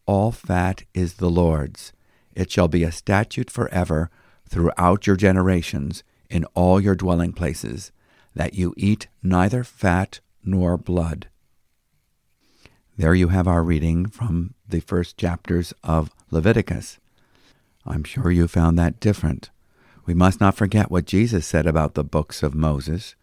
All 0.05 0.31
fat 0.31 0.83
is 0.93 1.15
the 1.15 1.29
Lord's. 1.29 1.93
It 2.33 2.49
shall 2.49 2.67
be 2.67 2.83
a 2.83 2.91
statute 2.91 3.51
forever 3.51 4.09
throughout 4.47 5.07
your 5.07 5.15
generations 5.15 6.03
in 6.29 6.45
all 6.53 6.79
your 6.79 6.95
dwelling 6.95 7.33
places, 7.33 7.91
that 8.33 8.53
you 8.53 8.73
eat 8.77 9.07
neither 9.21 9.63
fat 9.63 10.21
nor 10.43 10.77
blood. 10.77 11.27
There 12.97 13.15
you 13.15 13.29
have 13.29 13.47
our 13.47 13.63
reading 13.63 14.05
from 14.05 14.53
the 14.67 14.79
first 14.79 15.17
chapters 15.17 15.73
of 15.83 16.11
Leviticus. 16.29 16.99
I'm 17.85 18.03
sure 18.03 18.31
you 18.31 18.47
found 18.47 18.77
that 18.77 18.99
different. 18.99 19.49
We 20.05 20.13
must 20.13 20.39
not 20.39 20.55
forget 20.55 20.91
what 20.91 21.05
Jesus 21.05 21.45
said 21.45 21.65
about 21.65 21.93
the 21.93 22.03
books 22.03 22.43
of 22.43 22.53
Moses 22.53 23.15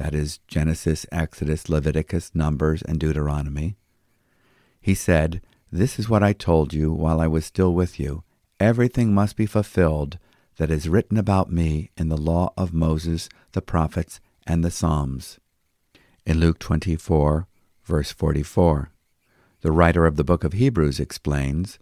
that 0.00 0.14
is, 0.14 0.38
Genesis, 0.48 1.04
Exodus, 1.12 1.68
Leviticus, 1.68 2.30
Numbers, 2.34 2.80
and 2.80 2.98
Deuteronomy. 2.98 3.76
He 4.80 4.94
said, 4.94 5.42
This 5.70 5.98
is 5.98 6.08
what 6.08 6.22
I 6.22 6.32
told 6.32 6.72
you 6.72 6.90
while 6.90 7.20
I 7.20 7.26
was 7.26 7.44
still 7.44 7.74
with 7.74 8.00
you. 8.00 8.24
Everything 8.58 9.12
must 9.12 9.36
be 9.36 9.44
fulfilled 9.44 10.18
that 10.56 10.70
is 10.70 10.88
written 10.88 11.18
about 11.18 11.52
me 11.52 11.90
in 11.98 12.08
the 12.08 12.16
law 12.16 12.54
of 12.56 12.72
Moses, 12.72 13.28
the 13.52 13.60
prophets, 13.60 14.20
and 14.46 14.64
the 14.64 14.70
Psalms. 14.70 15.38
In 16.24 16.40
Luke 16.40 16.58
24, 16.58 17.46
verse 17.84 18.10
44, 18.10 18.90
the 19.60 19.70
writer 19.70 20.06
of 20.06 20.16
the 20.16 20.24
book 20.24 20.44
of 20.44 20.54
Hebrews 20.54 20.98
explains, 20.98 21.78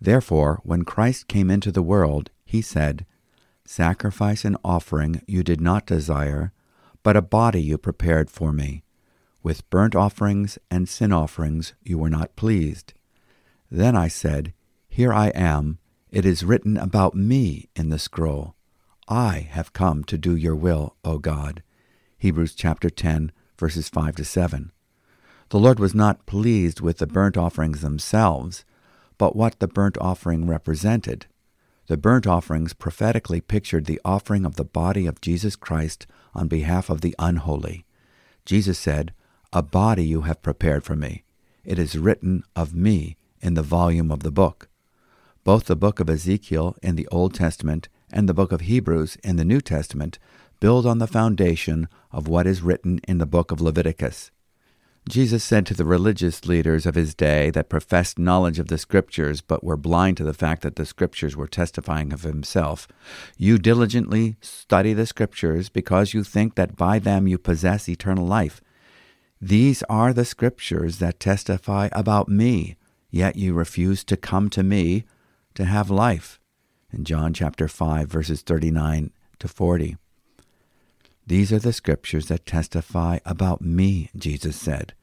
Therefore, 0.00 0.60
when 0.62 0.84
Christ 0.84 1.26
came 1.26 1.50
into 1.50 1.72
the 1.72 1.82
world, 1.82 2.30
he 2.44 2.62
said, 2.62 3.04
Sacrifice 3.64 4.44
and 4.44 4.56
offering 4.64 5.20
you 5.26 5.42
did 5.42 5.60
not 5.60 5.84
desire, 5.84 6.52
but 7.06 7.16
a 7.16 7.22
body 7.22 7.62
you 7.62 7.78
prepared 7.78 8.28
for 8.28 8.52
me. 8.52 8.82
With 9.40 9.70
burnt 9.70 9.94
offerings 9.94 10.58
and 10.72 10.88
sin 10.88 11.12
offerings 11.12 11.72
you 11.80 11.98
were 11.98 12.10
not 12.10 12.34
pleased. 12.34 12.94
Then 13.70 13.94
I 13.94 14.08
said, 14.08 14.52
Here 14.88 15.12
I 15.12 15.28
am. 15.28 15.78
It 16.10 16.26
is 16.26 16.42
written 16.42 16.76
about 16.76 17.14
me 17.14 17.68
in 17.76 17.90
the 17.90 18.00
scroll. 18.00 18.56
I 19.06 19.46
have 19.52 19.72
come 19.72 20.02
to 20.02 20.18
do 20.18 20.34
your 20.34 20.56
will, 20.56 20.96
O 21.04 21.18
God. 21.18 21.62
Hebrews 22.18 22.56
chapter 22.56 22.90
10, 22.90 23.30
verses 23.56 23.88
5 23.88 24.16
to 24.16 24.24
7. 24.24 24.72
The 25.50 25.60
Lord 25.60 25.78
was 25.78 25.94
not 25.94 26.26
pleased 26.26 26.80
with 26.80 26.98
the 26.98 27.06
burnt 27.06 27.36
offerings 27.36 27.82
themselves, 27.82 28.64
but 29.16 29.36
what 29.36 29.60
the 29.60 29.68
burnt 29.68 29.96
offering 30.00 30.48
represented. 30.48 31.26
The 31.86 31.96
burnt 31.96 32.26
offerings 32.26 32.72
prophetically 32.72 33.40
pictured 33.40 33.84
the 33.84 34.00
offering 34.04 34.44
of 34.44 34.56
the 34.56 34.64
body 34.64 35.06
of 35.06 35.20
Jesus 35.20 35.54
Christ 35.54 36.06
on 36.34 36.48
behalf 36.48 36.90
of 36.90 37.00
the 37.00 37.14
unholy. 37.18 37.84
Jesus 38.44 38.78
said, 38.78 39.12
A 39.52 39.62
body 39.62 40.04
you 40.04 40.22
have 40.22 40.42
prepared 40.42 40.84
for 40.84 40.96
me. 40.96 41.24
It 41.64 41.78
is 41.78 41.98
written 41.98 42.42
of 42.54 42.74
me 42.74 43.16
in 43.40 43.54
the 43.54 43.62
volume 43.62 44.10
of 44.10 44.20
the 44.20 44.32
book. 44.32 44.68
Both 45.44 45.66
the 45.66 45.76
book 45.76 46.00
of 46.00 46.10
Ezekiel 46.10 46.76
in 46.82 46.96
the 46.96 47.06
Old 47.08 47.34
Testament 47.34 47.88
and 48.10 48.28
the 48.28 48.34
book 48.34 48.50
of 48.50 48.62
Hebrews 48.62 49.16
in 49.22 49.36
the 49.36 49.44
New 49.44 49.60
Testament 49.60 50.18
build 50.58 50.86
on 50.86 50.98
the 50.98 51.06
foundation 51.06 51.88
of 52.10 52.26
what 52.26 52.46
is 52.46 52.62
written 52.62 53.00
in 53.06 53.18
the 53.18 53.26
book 53.26 53.52
of 53.52 53.60
Leviticus. 53.60 54.30
Jesus 55.08 55.44
said 55.44 55.66
to 55.66 55.74
the 55.74 55.84
religious 55.84 56.46
leaders 56.46 56.84
of 56.84 56.96
his 56.96 57.14
day 57.14 57.50
that 57.50 57.68
professed 57.68 58.18
knowledge 58.18 58.58
of 58.58 58.66
the 58.66 58.76
Scriptures 58.76 59.40
but 59.40 59.62
were 59.62 59.76
blind 59.76 60.16
to 60.16 60.24
the 60.24 60.34
fact 60.34 60.62
that 60.62 60.74
the 60.74 60.84
Scriptures 60.84 61.36
were 61.36 61.46
testifying 61.46 62.12
of 62.12 62.22
himself, 62.22 62.88
You 63.36 63.56
diligently 63.56 64.36
study 64.40 64.94
the 64.94 65.06
Scriptures 65.06 65.68
because 65.68 66.12
you 66.12 66.24
think 66.24 66.56
that 66.56 66.76
by 66.76 66.98
them 66.98 67.28
you 67.28 67.38
possess 67.38 67.88
eternal 67.88 68.26
life. 68.26 68.60
These 69.40 69.84
are 69.84 70.12
the 70.12 70.24
Scriptures 70.24 70.98
that 70.98 71.20
testify 71.20 71.88
about 71.92 72.28
me, 72.28 72.74
yet 73.08 73.36
you 73.36 73.54
refuse 73.54 74.02
to 74.04 74.16
come 74.16 74.50
to 74.50 74.64
me 74.64 75.04
to 75.54 75.66
have 75.66 75.88
life. 75.88 76.40
In 76.92 77.04
John 77.04 77.32
chapter 77.32 77.68
5, 77.68 78.08
verses 78.08 78.42
39 78.42 79.12
to 79.38 79.46
40. 79.46 79.96
These 81.26 81.52
are 81.52 81.58
the 81.58 81.72
scriptures 81.72 82.26
that 82.26 82.46
testify 82.46 83.18
about 83.24 83.60
me, 83.60 84.10
Jesus 84.16 84.56
said. 84.56 84.94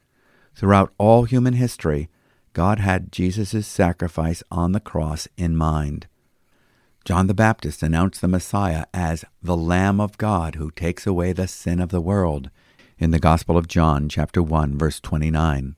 Throughout 0.56 0.94
all 0.98 1.24
human 1.24 1.56
history, 1.56 2.10
God 2.54 2.80
had 2.80 3.12
Jesus' 3.12 3.68
sacrifice 3.68 4.42
on 4.50 4.72
the 4.72 4.80
cross 4.80 5.28
in 5.38 5.58
mind. 5.58 6.08
John 7.04 7.28
the 7.28 7.34
Baptist 7.34 7.84
announced 7.84 8.22
the 8.22 8.30
Messiah 8.30 8.86
as 8.94 9.26
the 9.42 9.58
Lamb 9.58 10.00
of 10.00 10.18
God 10.18 10.56
who 10.56 10.72
takes 10.72 11.06
away 11.06 11.34
the 11.34 11.48
sin 11.48 11.82
of 11.82 11.90
the 11.90 12.00
world 12.00 12.50
in 12.98 13.12
the 13.12 13.20
Gospel 13.20 13.58
of 13.58 13.68
John, 13.68 14.08
chapter 14.08 14.42
1, 14.42 14.78
verse 14.78 15.02
29. 15.02 15.76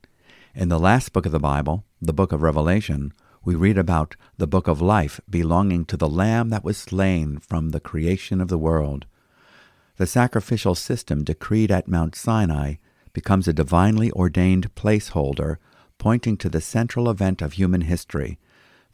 In 0.54 0.70
the 0.70 0.80
last 0.80 1.12
book 1.12 1.26
of 1.26 1.32
the 1.32 1.40
Bible, 1.40 1.84
the 2.00 2.14
book 2.14 2.32
of 2.32 2.44
Revelation, 2.44 3.14
we 3.44 3.56
read 3.56 3.80
about 3.80 4.16
the 4.38 4.46
book 4.46 4.68
of 4.68 4.82
life 4.82 5.20
belonging 5.28 5.86
to 5.86 5.98
the 5.98 6.10
Lamb 6.10 6.50
that 6.50 6.64
was 6.64 6.78
slain 6.78 7.40
from 7.40 7.70
the 7.70 7.80
creation 7.80 8.40
of 8.40 8.50
the 8.50 8.60
world. 8.60 9.08
The 9.98 10.06
sacrificial 10.06 10.76
system 10.76 11.24
decreed 11.24 11.72
at 11.72 11.88
Mount 11.88 12.16
Sinai 12.16 12.76
becomes 13.14 13.48
a 13.48 13.54
divinely 13.54 14.12
ordained 14.12 14.76
placeholder 14.76 15.56
pointing 15.98 16.36
to 16.38 16.50
the 16.50 16.60
central 16.60 17.10
event 17.10 17.42
of 17.42 17.54
human 17.54 17.82
history 17.82 18.38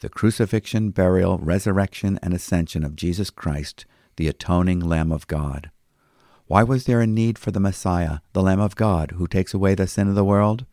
the 0.02 0.10
crucifixion, 0.10 0.90
burial, 0.90 1.38
resurrection, 1.38 2.20
and 2.24 2.34
ascension 2.34 2.84
of 2.84 2.96
Jesus 2.96 3.30
Christ, 3.30 3.86
the 4.16 4.28
atoning 4.28 4.80
Lamb 4.80 5.12
of 5.12 5.28
God. 5.28 5.70
Why 6.48 6.64
was 6.64 6.86
there 6.86 7.02
a 7.02 7.08
need 7.08 7.38
for 7.38 7.52
the 7.52 7.60
Messiah, 7.60 8.18
the 8.34 8.42
Lamb 8.42 8.60
of 8.60 8.76
God, 8.76 9.12
who 9.12 9.28
takes 9.28 9.54
away 9.54 9.76
the 9.76 9.86
sin 9.86 10.08
of 10.08 10.16
the 10.16 10.26
world? 10.26 10.66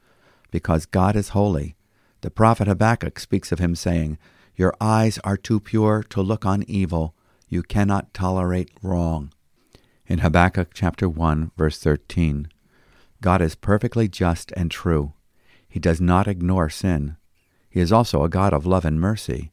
Because 0.51 0.87
God 0.87 1.15
is 1.15 1.31
holy. 1.31 1.77
The 2.23 2.31
prophet 2.31 2.69
Habakkuk 2.69 3.19
speaks 3.19 3.53
of 3.53 3.59
him 3.59 3.75
saying, 3.75 4.17
Your 4.57 4.75
eyes 4.81 5.19
are 5.25 5.37
too 5.37 5.61
pure 5.61 6.03
to 6.05 6.23
look 6.23 6.47
on 6.47 6.63
evil. 6.63 7.15
You 7.51 7.63
cannot 7.63 8.15
tolerate 8.15 8.71
wrong 8.83 9.33
in 10.09 10.21
Habakkuk 10.21 10.71
chapter 10.73 11.07
1 11.07 11.51
verse 11.59 11.79
13. 11.79 12.49
God 13.21 13.43
is 13.43 13.55
perfectly 13.55 14.09
just 14.09 14.51
and 14.57 14.71
true. 14.71 15.13
He 15.69 15.79
does 15.79 16.01
not 16.01 16.27
ignore 16.27 16.71
sin. 16.71 17.19
He 17.69 17.81
is 17.81 17.93
also 17.93 18.25
a 18.25 18.31
God 18.31 18.55
of 18.55 18.65
love 18.65 18.87
and 18.87 18.99
mercy. 18.99 19.53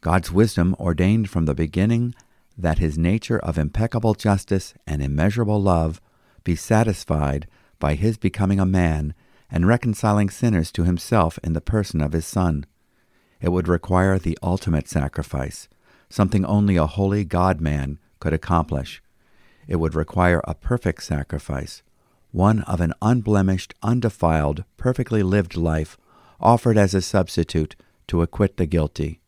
God's 0.00 0.32
wisdom 0.32 0.74
ordained 0.80 1.28
from 1.28 1.44
the 1.44 1.54
beginning 1.54 2.14
that 2.56 2.78
his 2.78 2.96
nature 2.96 3.38
of 3.40 3.58
impeccable 3.58 4.14
justice 4.14 4.72
and 4.86 5.02
immeasurable 5.02 5.60
love 5.60 6.00
be 6.44 6.56
satisfied 6.56 7.46
by 7.78 7.94
his 7.94 8.16
becoming 8.16 8.58
a 8.58 8.64
man 8.64 9.12
and 9.50 9.66
reconciling 9.66 10.30
sinners 10.30 10.72
to 10.72 10.84
himself 10.84 11.38
in 11.44 11.52
the 11.52 11.60
person 11.60 12.00
of 12.00 12.12
his 12.12 12.26
Son. 12.26 12.64
It 13.38 13.50
would 13.50 13.68
require 13.68 14.18
the 14.18 14.38
ultimate 14.42 14.88
sacrifice, 14.88 15.68
something 16.08 16.46
only 16.46 16.76
a 16.76 16.86
holy 16.86 17.24
God 17.24 17.60
man 17.60 17.98
could 18.18 18.32
accomplish 18.32 19.02
it 19.70 19.76
would 19.76 19.94
require 19.94 20.42
a 20.44 20.54
perfect 20.54 21.00
sacrifice, 21.04 21.84
one 22.32 22.62
of 22.62 22.80
an 22.80 22.92
unblemished, 23.00 23.72
undefiled, 23.84 24.64
perfectly 24.76 25.22
lived 25.22 25.56
life, 25.56 25.96
offered 26.40 26.76
as 26.76 26.92
a 26.92 27.00
substitute 27.00 27.76
to 28.08 28.20
acquit 28.20 28.56
the 28.56 28.66
guilty. 28.66 29.20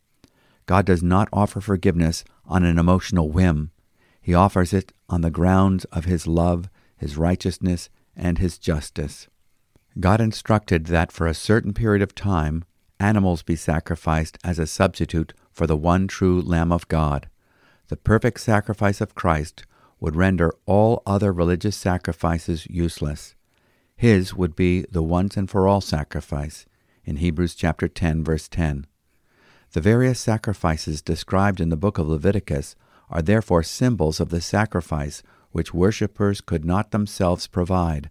God 0.66 0.84
does 0.84 1.00
not 1.00 1.28
offer 1.32 1.60
forgiveness 1.60 2.24
on 2.44 2.64
an 2.64 2.76
emotional 2.76 3.30
whim. 3.30 3.70
He 4.20 4.34
offers 4.34 4.72
it 4.72 4.92
on 5.08 5.20
the 5.20 5.30
grounds 5.30 5.84
of 5.86 6.06
His 6.06 6.26
love, 6.26 6.68
His 6.96 7.16
righteousness, 7.16 7.88
and 8.16 8.38
His 8.38 8.58
justice. 8.58 9.28
God 10.00 10.20
instructed 10.20 10.86
that 10.86 11.12
for 11.12 11.28
a 11.28 11.34
certain 11.34 11.72
period 11.72 12.02
of 12.02 12.16
time 12.16 12.64
animals 12.98 13.42
be 13.42 13.54
sacrificed 13.54 14.38
as 14.42 14.58
a 14.58 14.66
substitute 14.66 15.34
for 15.52 15.68
the 15.68 15.76
one 15.76 16.08
true 16.08 16.40
Lamb 16.40 16.72
of 16.72 16.88
God. 16.88 17.28
The 17.88 17.96
perfect 17.96 18.40
sacrifice 18.40 19.00
of 19.00 19.14
Christ 19.14 19.64
would 20.02 20.16
render 20.16 20.52
all 20.66 21.00
other 21.06 21.32
religious 21.32 21.76
sacrifices 21.76 22.66
useless. 22.66 23.36
His 23.94 24.34
would 24.34 24.56
be 24.56 24.84
the 24.90 25.00
once 25.00 25.36
and 25.36 25.48
for 25.48 25.68
all 25.68 25.80
sacrifice 25.80 26.66
in 27.04 27.18
Hebrews 27.18 27.54
chapter 27.54 27.86
10 27.86 28.24
verse 28.24 28.48
10. 28.48 28.88
The 29.74 29.80
various 29.80 30.18
sacrifices 30.18 31.02
described 31.02 31.60
in 31.60 31.68
the 31.68 31.76
book 31.76 31.98
of 31.98 32.08
Leviticus 32.08 32.74
are 33.10 33.22
therefore 33.22 33.62
symbols 33.62 34.18
of 34.18 34.30
the 34.30 34.40
sacrifice 34.40 35.22
which 35.52 35.72
worshippers 35.72 36.40
could 36.40 36.64
not 36.64 36.90
themselves 36.90 37.46
provide, 37.46 38.10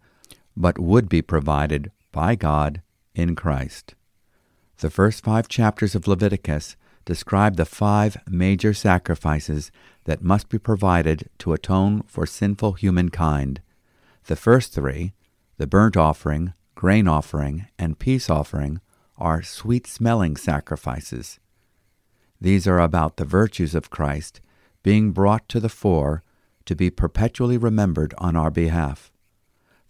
but 0.55 0.79
would 0.79 1.09
be 1.09 1.21
provided 1.21 1.91
by 2.13 2.35
God 2.35 2.81
in 3.15 3.35
Christ. 3.35 3.95
The 4.77 4.89
first 4.89 5.25
five 5.25 5.49
chapters 5.49 5.93
of 5.93 6.07
Leviticus 6.07 6.77
describe 7.03 7.57
the 7.57 7.65
five 7.65 8.15
major 8.29 8.73
sacrifices 8.73 9.71
that 10.05 10.23
must 10.23 10.49
be 10.49 10.57
provided 10.57 11.29
to 11.39 11.53
atone 11.53 12.03
for 12.07 12.25
sinful 12.25 12.73
humankind. 12.73 13.61
The 14.25 14.35
first 14.35 14.73
three, 14.73 15.13
the 15.57 15.67
burnt 15.67 15.95
offering, 15.95 16.53
grain 16.75 17.07
offering, 17.07 17.67
and 17.77 17.99
peace 17.99 18.29
offering, 18.29 18.81
are 19.17 19.43
sweet 19.43 19.85
smelling 19.85 20.35
sacrifices. 20.35 21.39
These 22.39 22.67
are 22.67 22.79
about 22.79 23.17
the 23.17 23.25
virtues 23.25 23.75
of 23.75 23.91
Christ 23.91 24.41
being 24.81 25.11
brought 25.11 25.47
to 25.49 25.59
the 25.59 25.69
fore 25.69 26.23
to 26.65 26.75
be 26.75 26.89
perpetually 26.89 27.57
remembered 27.57 28.13
on 28.17 28.35
our 28.35 28.49
behalf. 28.49 29.11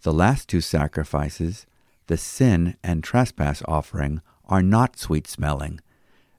The 0.02 0.12
last 0.12 0.48
two 0.48 0.60
sacrifices, 0.60 1.66
the 2.08 2.16
sin 2.16 2.76
and 2.82 3.02
trespass 3.02 3.62
offering, 3.66 4.20
are 4.44 4.62
not 4.62 4.98
sweet 4.98 5.26
smelling. 5.26 5.80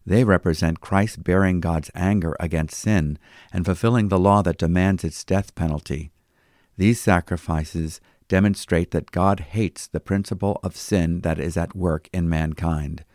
They 0.05 0.23
represent 0.23 0.81
Christ 0.81 1.23
bearing 1.23 1.59
God's 1.59 1.89
anger 1.95 2.35
against 2.39 2.77
sin 2.77 3.17
and 3.51 3.65
fulfilling 3.65 4.09
the 4.09 4.19
law 4.19 4.41
that 4.41 4.57
demands 4.57 5.03
its 5.03 5.23
death 5.23 5.55
penalty. 5.55 6.11
These 6.77 6.99
sacrifices 6.99 8.01
demonstrate 8.27 8.91
that 8.91 9.11
God 9.11 9.39
hates 9.39 9.87
the 9.87 9.99
principle 9.99 10.59
of 10.63 10.75
sin 10.75 11.21
that 11.21 11.39
is 11.39 11.55
at 11.55 11.75
work 11.75 12.09
in 12.11 12.27
mankind. 12.27 13.05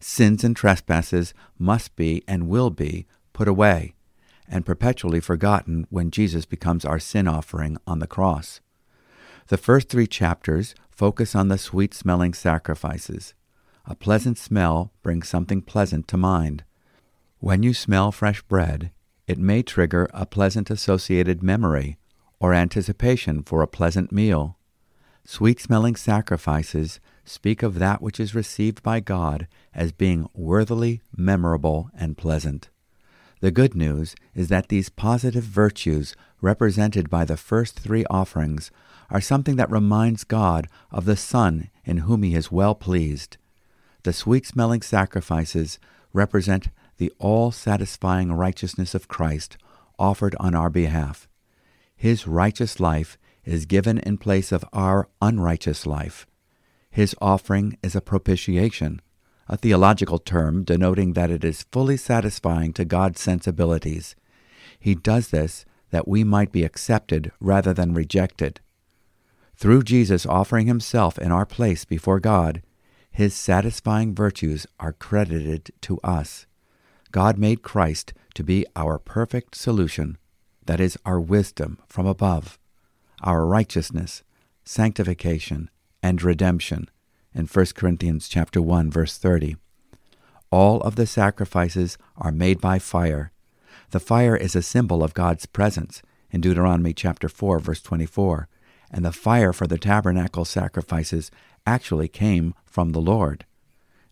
Sins 0.00 0.44
and 0.44 0.56
trespasses 0.56 1.34
must 1.58 1.96
be 1.96 2.22
and 2.28 2.48
will 2.48 2.70
be 2.70 3.06
put 3.32 3.48
away 3.48 3.94
and 4.48 4.64
perpetually 4.64 5.20
forgotten 5.20 5.86
when 5.90 6.10
Jesus 6.10 6.46
becomes 6.46 6.84
our 6.84 6.98
sin 6.98 7.28
offering 7.28 7.76
on 7.86 7.98
the 7.98 8.06
cross. 8.06 8.60
The 9.48 9.58
first 9.58 9.88
three 9.88 10.06
chapters 10.06 10.74
focus 10.90 11.34
on 11.34 11.48
the 11.48 11.58
sweet 11.58 11.92
smelling 11.94 12.34
sacrifices. 12.34 13.34
A 13.90 13.94
pleasant 13.94 14.36
smell 14.36 14.92
brings 15.02 15.30
something 15.30 15.62
pleasant 15.62 16.06
to 16.08 16.18
mind. 16.18 16.62
When 17.38 17.62
you 17.62 17.72
smell 17.72 18.12
fresh 18.12 18.42
bread, 18.42 18.90
it 19.26 19.38
may 19.38 19.62
trigger 19.62 20.10
a 20.12 20.26
pleasant 20.26 20.68
associated 20.68 21.42
memory 21.42 21.96
or 22.38 22.52
anticipation 22.52 23.42
for 23.42 23.62
a 23.62 23.66
pleasant 23.66 24.12
meal. 24.12 24.58
Sweet 25.24 25.58
smelling 25.58 25.96
sacrifices 25.96 27.00
speak 27.24 27.62
of 27.62 27.78
that 27.78 28.02
which 28.02 28.20
is 28.20 28.34
received 28.34 28.82
by 28.82 29.00
God 29.00 29.48
as 29.72 29.90
being 29.90 30.28
worthily 30.34 31.00
memorable 31.16 31.90
and 31.98 32.14
pleasant. 32.14 32.68
The 33.40 33.50
good 33.50 33.74
news 33.74 34.14
is 34.34 34.48
that 34.48 34.68
these 34.68 34.90
positive 34.90 35.44
virtues 35.44 36.14
represented 36.42 37.08
by 37.08 37.24
the 37.24 37.38
first 37.38 37.78
three 37.80 38.04
offerings 38.10 38.70
are 39.08 39.22
something 39.22 39.56
that 39.56 39.70
reminds 39.70 40.24
God 40.24 40.68
of 40.90 41.06
the 41.06 41.16
Son 41.16 41.70
in 41.86 41.98
whom 41.98 42.22
he 42.22 42.34
is 42.34 42.52
well 42.52 42.74
pleased. 42.74 43.38
The 44.02 44.12
sweet 44.12 44.46
smelling 44.46 44.82
sacrifices 44.82 45.78
represent 46.12 46.68
the 46.98 47.12
all 47.18 47.50
satisfying 47.50 48.32
righteousness 48.32 48.94
of 48.94 49.08
Christ 49.08 49.56
offered 49.98 50.36
on 50.38 50.54
our 50.54 50.70
behalf. 50.70 51.28
His 51.96 52.26
righteous 52.26 52.78
life 52.78 53.18
is 53.44 53.66
given 53.66 53.98
in 53.98 54.18
place 54.18 54.52
of 54.52 54.64
our 54.72 55.08
unrighteous 55.20 55.86
life. 55.86 56.26
His 56.90 57.14
offering 57.20 57.78
is 57.82 57.96
a 57.96 58.00
propitiation, 58.00 59.00
a 59.48 59.56
theological 59.56 60.18
term 60.18 60.64
denoting 60.64 61.14
that 61.14 61.30
it 61.30 61.44
is 61.44 61.66
fully 61.72 61.96
satisfying 61.96 62.72
to 62.74 62.84
God's 62.84 63.20
sensibilities. 63.20 64.14
He 64.78 64.94
does 64.94 65.28
this 65.28 65.64
that 65.90 66.06
we 66.06 66.22
might 66.22 66.52
be 66.52 66.64
accepted 66.64 67.32
rather 67.40 67.72
than 67.72 67.94
rejected. 67.94 68.60
Through 69.56 69.82
Jesus 69.82 70.26
offering 70.26 70.66
himself 70.66 71.18
in 71.18 71.32
our 71.32 71.46
place 71.46 71.84
before 71.84 72.20
God, 72.20 72.62
his 73.18 73.34
satisfying 73.34 74.14
virtues 74.14 74.64
are 74.78 74.92
credited 74.92 75.72
to 75.80 75.98
us. 76.04 76.46
God 77.10 77.36
made 77.36 77.62
Christ 77.64 78.12
to 78.34 78.44
be 78.44 78.64
our 78.76 78.96
perfect 78.96 79.56
solution, 79.56 80.18
that 80.66 80.78
is, 80.78 80.96
our 81.04 81.18
wisdom 81.18 81.80
from 81.88 82.06
above, 82.06 82.60
our 83.24 83.44
righteousness, 83.44 84.22
sanctification, 84.62 85.68
and 86.00 86.22
redemption 86.22 86.88
in 87.34 87.46
1 87.46 87.66
Corinthians 87.74 88.28
chapter 88.28 88.62
1 88.62 88.88
verse 88.88 89.18
30. 89.18 89.56
All 90.52 90.80
of 90.82 90.94
the 90.94 91.04
sacrifices 91.04 91.98
are 92.16 92.30
made 92.30 92.60
by 92.60 92.78
fire. 92.78 93.32
The 93.90 93.98
fire 93.98 94.36
is 94.36 94.54
a 94.54 94.62
symbol 94.62 95.02
of 95.02 95.12
God's 95.12 95.44
presence 95.44 96.02
in 96.30 96.40
Deuteronomy 96.40 96.92
chapter 96.92 97.28
4 97.28 97.58
verse 97.58 97.82
24, 97.82 98.46
and 98.92 99.04
the 99.04 99.10
fire 99.10 99.52
for 99.52 99.66
the 99.66 99.76
tabernacle 99.76 100.44
sacrifices 100.44 101.32
actually 101.66 102.08
came 102.08 102.54
from 102.64 102.90
the 102.92 103.00
Lord. 103.00 103.44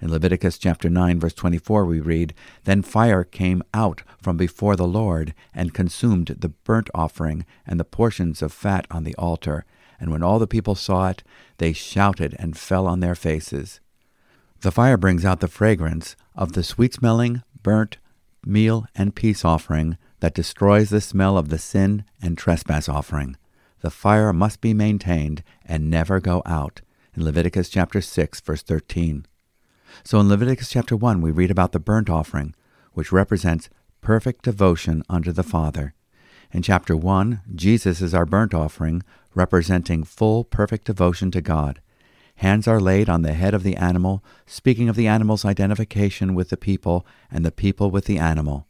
In 0.00 0.10
Leviticus 0.10 0.58
chapter 0.58 0.90
9 0.90 1.18
verse 1.20 1.32
24 1.32 1.86
we 1.86 2.00
read, 2.00 2.34
Then 2.64 2.82
fire 2.82 3.24
came 3.24 3.62
out 3.72 4.02
from 4.20 4.36
before 4.36 4.76
the 4.76 4.86
Lord 4.86 5.32
and 5.54 5.72
consumed 5.72 6.36
the 6.38 6.50
burnt 6.50 6.90
offering 6.94 7.46
and 7.66 7.80
the 7.80 7.84
portions 7.84 8.42
of 8.42 8.52
fat 8.52 8.86
on 8.90 9.04
the 9.04 9.14
altar, 9.16 9.64
and 9.98 10.10
when 10.10 10.22
all 10.22 10.38
the 10.38 10.46
people 10.46 10.74
saw 10.74 11.08
it, 11.08 11.22
they 11.56 11.72
shouted 11.72 12.36
and 12.38 12.58
fell 12.58 12.86
on 12.86 13.00
their 13.00 13.14
faces. 13.14 13.80
The 14.60 14.70
fire 14.70 14.96
brings 14.96 15.24
out 15.24 15.40
the 15.40 15.48
fragrance 15.48 16.16
of 16.34 16.52
the 16.52 16.62
sweet 16.62 16.94
smelling, 16.94 17.42
burnt, 17.62 17.96
meal, 18.44 18.86
and 18.94 19.14
peace 19.14 19.44
offering 19.44 19.96
that 20.20 20.34
destroys 20.34 20.90
the 20.90 21.00
smell 21.00 21.38
of 21.38 21.48
the 21.48 21.58
sin 21.58 22.04
and 22.20 22.36
trespass 22.36 22.88
offering. 22.88 23.36
The 23.80 23.90
fire 23.90 24.32
must 24.32 24.60
be 24.60 24.74
maintained 24.74 25.42
and 25.64 25.90
never 25.90 26.20
go 26.20 26.42
out. 26.46 26.80
In 27.16 27.24
Leviticus 27.24 27.70
chapter 27.70 28.02
6, 28.02 28.40
verse 28.42 28.62
13. 28.62 29.24
So 30.04 30.20
in 30.20 30.28
Leviticus 30.28 30.68
chapter 30.68 30.94
1, 30.94 31.22
we 31.22 31.30
read 31.30 31.50
about 31.50 31.72
the 31.72 31.80
burnt 31.80 32.10
offering, 32.10 32.54
which 32.92 33.10
represents 33.10 33.70
perfect 34.02 34.44
devotion 34.44 35.02
unto 35.08 35.32
the 35.32 35.42
Father. 35.42 35.94
In 36.52 36.60
chapter 36.60 36.94
1, 36.94 37.40
Jesus 37.54 38.02
is 38.02 38.12
our 38.12 38.26
burnt 38.26 38.52
offering, 38.52 39.02
representing 39.34 40.04
full, 40.04 40.44
perfect 40.44 40.84
devotion 40.84 41.30
to 41.30 41.40
God. 41.40 41.80
Hands 42.36 42.68
are 42.68 42.80
laid 42.80 43.08
on 43.08 43.22
the 43.22 43.32
head 43.32 43.54
of 43.54 43.62
the 43.62 43.76
animal, 43.76 44.22
speaking 44.44 44.90
of 44.90 44.96
the 44.96 45.06
animal's 45.06 45.46
identification 45.46 46.34
with 46.34 46.50
the 46.50 46.58
people 46.58 47.06
and 47.30 47.46
the 47.46 47.50
people 47.50 47.90
with 47.90 48.04
the 48.04 48.18
animal. 48.18 48.66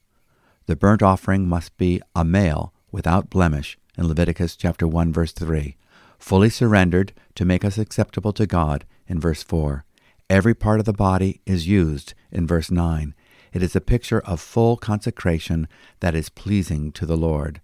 The 0.66 0.76
burnt 0.76 1.02
offering 1.02 1.48
must 1.48 1.76
be 1.76 2.00
a 2.14 2.24
male, 2.24 2.72
without 2.92 3.28
blemish, 3.28 3.76
in 3.98 4.06
Leviticus 4.06 4.54
chapter 4.54 4.87
1 4.87 5.12
verse 5.12 5.32
3, 5.32 5.76
fully 6.18 6.50
surrendered 6.50 7.12
to 7.35 7.44
make 7.44 7.64
us 7.64 7.79
acceptable 7.79 8.33
to 8.33 8.46
God 8.46 8.85
in 9.07 9.20
verse 9.20 9.42
4. 9.42 9.85
Every 10.29 10.55
part 10.55 10.81
of 10.81 10.87
the 10.87 10.92
body 10.92 11.40
is 11.46 11.68
used 11.68 12.14
in 12.33 12.46
verse 12.46 12.70
9. 12.70 13.14
It 13.52 13.62
is 13.62 13.76
a 13.76 13.81
picture 13.81 14.20
of 14.20 14.40
full 14.40 14.76
consecration 14.76 15.68
that 16.00 16.14
is 16.14 16.29
pleasing 16.29 16.92
to 16.92 17.07
the 17.07 17.16
Lord. 17.16 17.61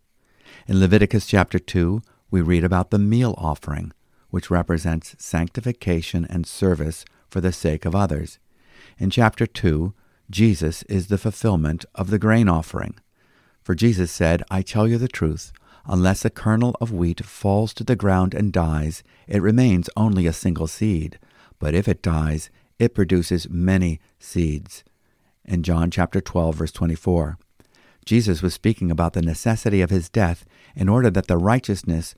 In 0.66 0.80
Leviticus 0.80 1.26
chapter 1.26 1.58
2, 1.58 2.02
we 2.30 2.40
read 2.40 2.64
about 2.64 2.90
the 2.90 2.98
meal 2.98 3.34
offering, 3.36 3.92
which 4.30 4.50
represents 4.50 5.16
sanctification 5.18 6.26
and 6.30 6.46
service 6.46 7.04
for 7.28 7.40
the 7.40 7.52
sake 7.52 7.84
of 7.84 7.94
others. 7.94 8.38
In 8.98 9.10
chapter 9.10 9.46
2, 9.46 9.92
Jesus 10.30 10.82
is 10.84 11.08
the 11.08 11.18
fulfillment 11.18 11.84
of 11.94 12.10
the 12.10 12.18
grain 12.18 12.48
offering. 12.48 12.94
For 13.62 13.74
Jesus 13.74 14.10
said, 14.10 14.42
I 14.50 14.62
tell 14.62 14.88
you 14.88 14.98
the 14.98 15.08
truth, 15.08 15.52
unless 15.86 16.24
a 16.24 16.30
kernel 16.30 16.76
of 16.80 16.92
wheat 16.92 17.24
falls 17.24 17.74
to 17.74 17.84
the 17.84 17.96
ground 17.96 18.34
and 18.34 18.52
dies, 18.52 19.02
it 19.26 19.42
remains 19.42 19.90
only 19.96 20.26
a 20.26 20.32
single 20.32 20.66
seed, 20.66 21.18
but 21.58 21.74
if 21.74 21.88
it 21.88 22.02
dies, 22.02 22.50
it 22.78 22.94
produces 22.94 23.48
many 23.48 24.00
seeds. 24.18 24.84
In 25.44 25.62
John 25.62 25.90
chapter 25.90 26.20
12 26.20 26.54
verse 26.54 26.72
24. 26.72 27.38
Jesus 28.04 28.42
was 28.42 28.54
speaking 28.54 28.90
about 28.90 29.12
the 29.12 29.22
necessity 29.22 29.80
of 29.80 29.90
his 29.90 30.08
death 30.08 30.44
in 30.74 30.88
order 30.88 31.10
that 31.10 31.28
the 31.28 31.38
righteousness, 31.38 32.14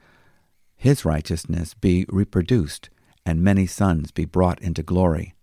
his 0.76 1.04
righteousness, 1.04 1.74
be 1.74 2.06
reproduced 2.08 2.88
and 3.26 3.42
many 3.42 3.66
sons 3.66 4.10
be 4.10 4.24
brought 4.24 4.60
into 4.60 4.82
glory. 4.82 5.34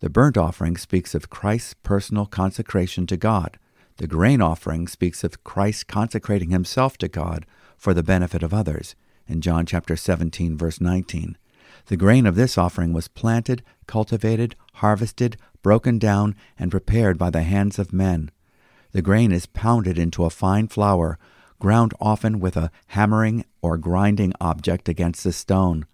The 0.00 0.10
burnt 0.10 0.36
offering 0.36 0.76
speaks 0.76 1.14
of 1.14 1.30
Christ's 1.30 1.74
personal 1.74 2.26
consecration 2.26 3.06
to 3.06 3.16
God. 3.16 3.58
The 4.00 4.06
grain 4.06 4.40
offering 4.40 4.88
speaks 4.88 5.22
of 5.24 5.44
Christ 5.44 5.86
consecrating 5.86 6.48
himself 6.48 6.96
to 6.96 7.06
God 7.06 7.44
for 7.76 7.92
the 7.92 8.02
benefit 8.02 8.42
of 8.42 8.54
others 8.54 8.94
in 9.26 9.42
John 9.42 9.66
chapter 9.66 9.94
17 9.94 10.56
verse 10.56 10.80
19. 10.80 11.36
The 11.84 11.98
grain 11.98 12.24
of 12.24 12.34
this 12.34 12.56
offering 12.56 12.94
was 12.94 13.08
planted, 13.08 13.62
cultivated, 13.86 14.56
harvested, 14.76 15.36
broken 15.62 15.98
down, 15.98 16.34
and 16.58 16.70
prepared 16.70 17.18
by 17.18 17.28
the 17.28 17.42
hands 17.42 17.78
of 17.78 17.92
men. 17.92 18.30
The 18.92 19.02
grain 19.02 19.32
is 19.32 19.44
pounded 19.44 19.98
into 19.98 20.24
a 20.24 20.30
fine 20.30 20.68
flour, 20.68 21.18
ground 21.58 21.92
often 22.00 22.40
with 22.40 22.56
a 22.56 22.70
hammering 22.86 23.44
or 23.60 23.76
grinding 23.76 24.32
object 24.40 24.88
against 24.88 25.26
a 25.26 25.32
stone. 25.32 25.84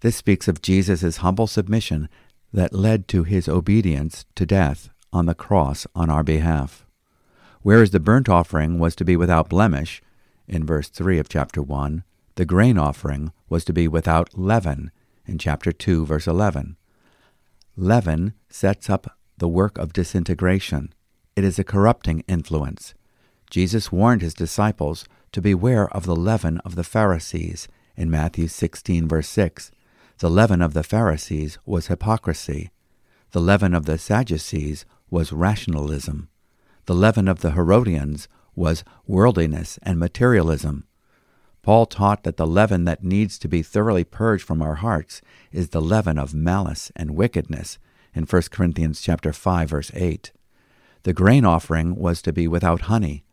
This 0.00 0.16
speaks 0.16 0.48
of 0.48 0.60
Jesus' 0.60 1.16
humble 1.16 1.46
submission 1.46 2.10
that 2.52 2.74
led 2.74 3.08
to 3.08 3.24
his 3.24 3.48
obedience 3.48 4.26
to 4.34 4.44
death 4.44 4.90
on 5.14 5.24
the 5.24 5.34
cross 5.34 5.86
on 5.94 6.10
our 6.10 6.22
behalf. 6.22 6.83
Whereas 7.64 7.92
the 7.92 7.98
burnt 7.98 8.28
offering 8.28 8.78
was 8.78 8.94
to 8.96 9.06
be 9.06 9.16
without 9.16 9.48
blemish, 9.48 10.02
in 10.46 10.66
verse 10.66 10.90
3 10.90 11.18
of 11.18 11.30
chapter 11.30 11.62
1, 11.62 12.04
the 12.34 12.44
grain 12.44 12.76
offering 12.76 13.32
was 13.48 13.64
to 13.64 13.72
be 13.72 13.88
without 13.88 14.36
leaven, 14.38 14.90
in 15.24 15.38
chapter 15.38 15.72
2, 15.72 16.04
verse 16.04 16.26
11. 16.26 16.76
Leaven 17.74 18.34
sets 18.50 18.90
up 18.90 19.16
the 19.38 19.48
work 19.48 19.78
of 19.78 19.94
disintegration. 19.94 20.92
It 21.36 21.42
is 21.42 21.58
a 21.58 21.64
corrupting 21.64 22.22
influence. 22.28 22.92
Jesus 23.48 23.90
warned 23.90 24.20
his 24.20 24.34
disciples 24.34 25.06
to 25.32 25.40
beware 25.40 25.88
of 25.88 26.04
the 26.04 26.14
leaven 26.14 26.58
of 26.66 26.74
the 26.74 26.84
Pharisees 26.84 27.66
in 27.96 28.10
Matthew 28.10 28.46
16, 28.46 29.08
verse 29.08 29.28
6. 29.30 29.70
The 30.18 30.28
leaven 30.28 30.60
of 30.60 30.74
the 30.74 30.82
Pharisees 30.82 31.56
was 31.64 31.86
hypocrisy. 31.86 32.72
The 33.30 33.40
leaven 33.40 33.72
of 33.72 33.86
the 33.86 33.96
Sadducees 33.96 34.84
was 35.08 35.32
rationalism. 35.32 36.28
The 36.86 36.94
leaven 36.94 37.28
of 37.28 37.40
the 37.40 37.52
Herodians 37.52 38.28
was 38.54 38.84
worldliness 39.06 39.78
and 39.82 39.98
materialism. 39.98 40.84
Paul 41.62 41.86
taught 41.86 42.24
that 42.24 42.36
the 42.36 42.46
leaven 42.46 42.84
that 42.84 43.02
needs 43.02 43.38
to 43.38 43.48
be 43.48 43.62
thoroughly 43.62 44.04
purged 44.04 44.44
from 44.44 44.60
our 44.60 44.76
hearts 44.76 45.22
is 45.50 45.70
the 45.70 45.80
leaven 45.80 46.18
of 46.18 46.34
malice 46.34 46.92
and 46.94 47.16
wickedness 47.16 47.78
in 48.14 48.24
1 48.24 48.42
Corinthians 48.50 49.00
chapter 49.00 49.32
5 49.32 49.70
verse 49.70 49.90
8. 49.94 50.30
The 51.04 51.14
grain 51.14 51.44
offering 51.44 51.96
was 51.96 52.20
to 52.22 52.32
be 52.32 52.46
without 52.46 52.82
honey. 52.82 53.24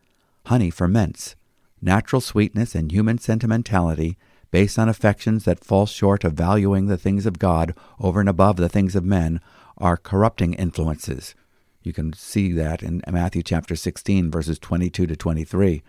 Honey 0.46 0.70
ferments. 0.70 1.36
Natural 1.82 2.20
sweetness 2.20 2.74
and 2.74 2.90
human 2.90 3.18
sentimentality 3.18 4.16
based 4.50 4.78
on 4.78 4.88
affections 4.88 5.44
that 5.44 5.64
fall 5.64 5.86
short 5.86 6.24
of 6.24 6.32
valuing 6.32 6.86
the 6.86 6.98
things 6.98 7.26
of 7.26 7.38
God 7.38 7.74
over 8.00 8.20
and 8.20 8.28
above 8.28 8.56
the 8.56 8.68
things 8.68 8.96
of 8.96 9.04
men 9.04 9.40
are 9.76 9.96
corrupting 9.96 10.54
influences. 10.54 11.34
You 11.82 11.92
can 11.92 12.12
see 12.12 12.52
that 12.52 12.82
in 12.82 13.02
Matthew 13.10 13.42
chapter 13.42 13.74
16 13.74 14.30
verses 14.30 14.58
22 14.58 15.06
to 15.06 15.16
23. 15.16 15.82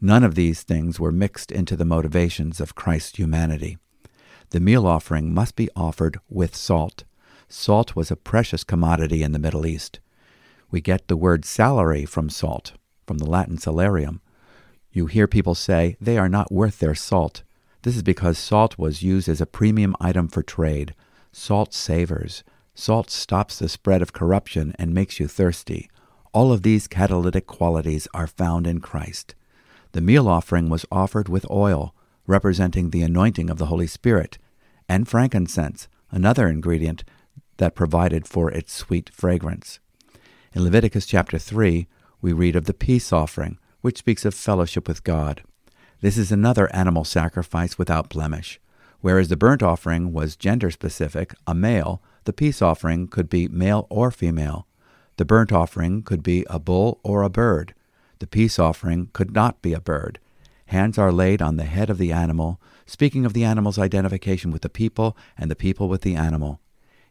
None 0.00 0.24
of 0.24 0.34
these 0.34 0.62
things 0.62 0.98
were 0.98 1.12
mixed 1.12 1.52
into 1.52 1.76
the 1.76 1.84
motivations 1.84 2.60
of 2.60 2.74
Christ's 2.74 3.18
humanity. 3.18 3.78
The 4.50 4.60
meal 4.60 4.86
offering 4.86 5.34
must 5.34 5.56
be 5.56 5.68
offered 5.76 6.18
with 6.28 6.56
salt. 6.56 7.04
Salt 7.48 7.94
was 7.94 8.10
a 8.10 8.16
precious 8.16 8.64
commodity 8.64 9.22
in 9.22 9.32
the 9.32 9.38
Middle 9.38 9.66
East. 9.66 10.00
We 10.70 10.80
get 10.80 11.08
the 11.08 11.16
word 11.16 11.44
salary 11.44 12.04
from 12.04 12.30
salt, 12.30 12.72
from 13.06 13.18
the 13.18 13.28
Latin 13.28 13.58
salarium. 13.58 14.20
You 14.92 15.06
hear 15.06 15.26
people 15.26 15.54
say 15.54 15.96
they 16.00 16.18
are 16.18 16.28
not 16.28 16.52
worth 16.52 16.78
their 16.78 16.94
salt. 16.94 17.42
This 17.82 17.96
is 17.96 18.02
because 18.02 18.38
salt 18.38 18.78
was 18.78 19.02
used 19.02 19.28
as 19.28 19.40
a 19.40 19.46
premium 19.46 19.94
item 20.00 20.28
for 20.28 20.42
trade. 20.42 20.94
Salt 21.32 21.72
savors. 21.72 22.42
Salt 22.80 23.10
stops 23.10 23.58
the 23.58 23.68
spread 23.68 24.02
of 24.02 24.12
corruption 24.12 24.72
and 24.78 24.94
makes 24.94 25.18
you 25.18 25.26
thirsty. 25.26 25.90
All 26.32 26.52
of 26.52 26.62
these 26.62 26.86
catalytic 26.86 27.44
qualities 27.44 28.06
are 28.14 28.28
found 28.28 28.68
in 28.68 28.78
Christ. 28.78 29.34
The 29.90 30.00
meal 30.00 30.28
offering 30.28 30.68
was 30.68 30.86
offered 30.92 31.28
with 31.28 31.50
oil, 31.50 31.92
representing 32.28 32.90
the 32.90 33.02
anointing 33.02 33.50
of 33.50 33.58
the 33.58 33.66
Holy 33.66 33.88
Spirit, 33.88 34.38
and 34.88 35.08
frankincense, 35.08 35.88
another 36.12 36.46
ingredient 36.46 37.02
that 37.56 37.74
provided 37.74 38.28
for 38.28 38.48
its 38.52 38.72
sweet 38.72 39.10
fragrance. 39.12 39.80
In 40.52 40.62
Leviticus 40.62 41.04
chapter 41.04 41.36
3, 41.36 41.88
we 42.22 42.32
read 42.32 42.54
of 42.54 42.66
the 42.66 42.74
peace 42.74 43.12
offering, 43.12 43.58
which 43.80 43.98
speaks 43.98 44.24
of 44.24 44.34
fellowship 44.34 44.86
with 44.86 45.02
God. 45.02 45.42
This 46.00 46.16
is 46.16 46.30
another 46.30 46.72
animal 46.72 47.02
sacrifice 47.02 47.76
without 47.76 48.08
blemish. 48.08 48.60
Whereas 49.00 49.30
the 49.30 49.36
burnt 49.36 49.64
offering 49.64 50.12
was 50.12 50.36
gender 50.36 50.70
specific, 50.70 51.34
a 51.44 51.56
male, 51.56 52.00
the 52.28 52.32
peace 52.34 52.60
offering 52.60 53.08
could 53.08 53.30
be 53.30 53.48
male 53.48 53.86
or 53.88 54.10
female. 54.10 54.66
The 55.16 55.24
burnt 55.24 55.50
offering 55.50 56.02
could 56.02 56.22
be 56.22 56.44
a 56.50 56.58
bull 56.58 57.00
or 57.02 57.22
a 57.22 57.30
bird. 57.30 57.72
The 58.18 58.26
peace 58.26 58.58
offering 58.58 59.08
could 59.14 59.34
not 59.34 59.62
be 59.62 59.72
a 59.72 59.80
bird. 59.80 60.18
Hands 60.66 60.98
are 60.98 61.10
laid 61.10 61.40
on 61.40 61.56
the 61.56 61.64
head 61.64 61.88
of 61.88 61.96
the 61.96 62.12
animal, 62.12 62.60
speaking 62.84 63.24
of 63.24 63.32
the 63.32 63.44
animal's 63.44 63.78
identification 63.78 64.50
with 64.50 64.60
the 64.60 64.68
people 64.68 65.16
and 65.38 65.50
the 65.50 65.56
people 65.56 65.88
with 65.88 66.02
the 66.02 66.16
animal. 66.16 66.60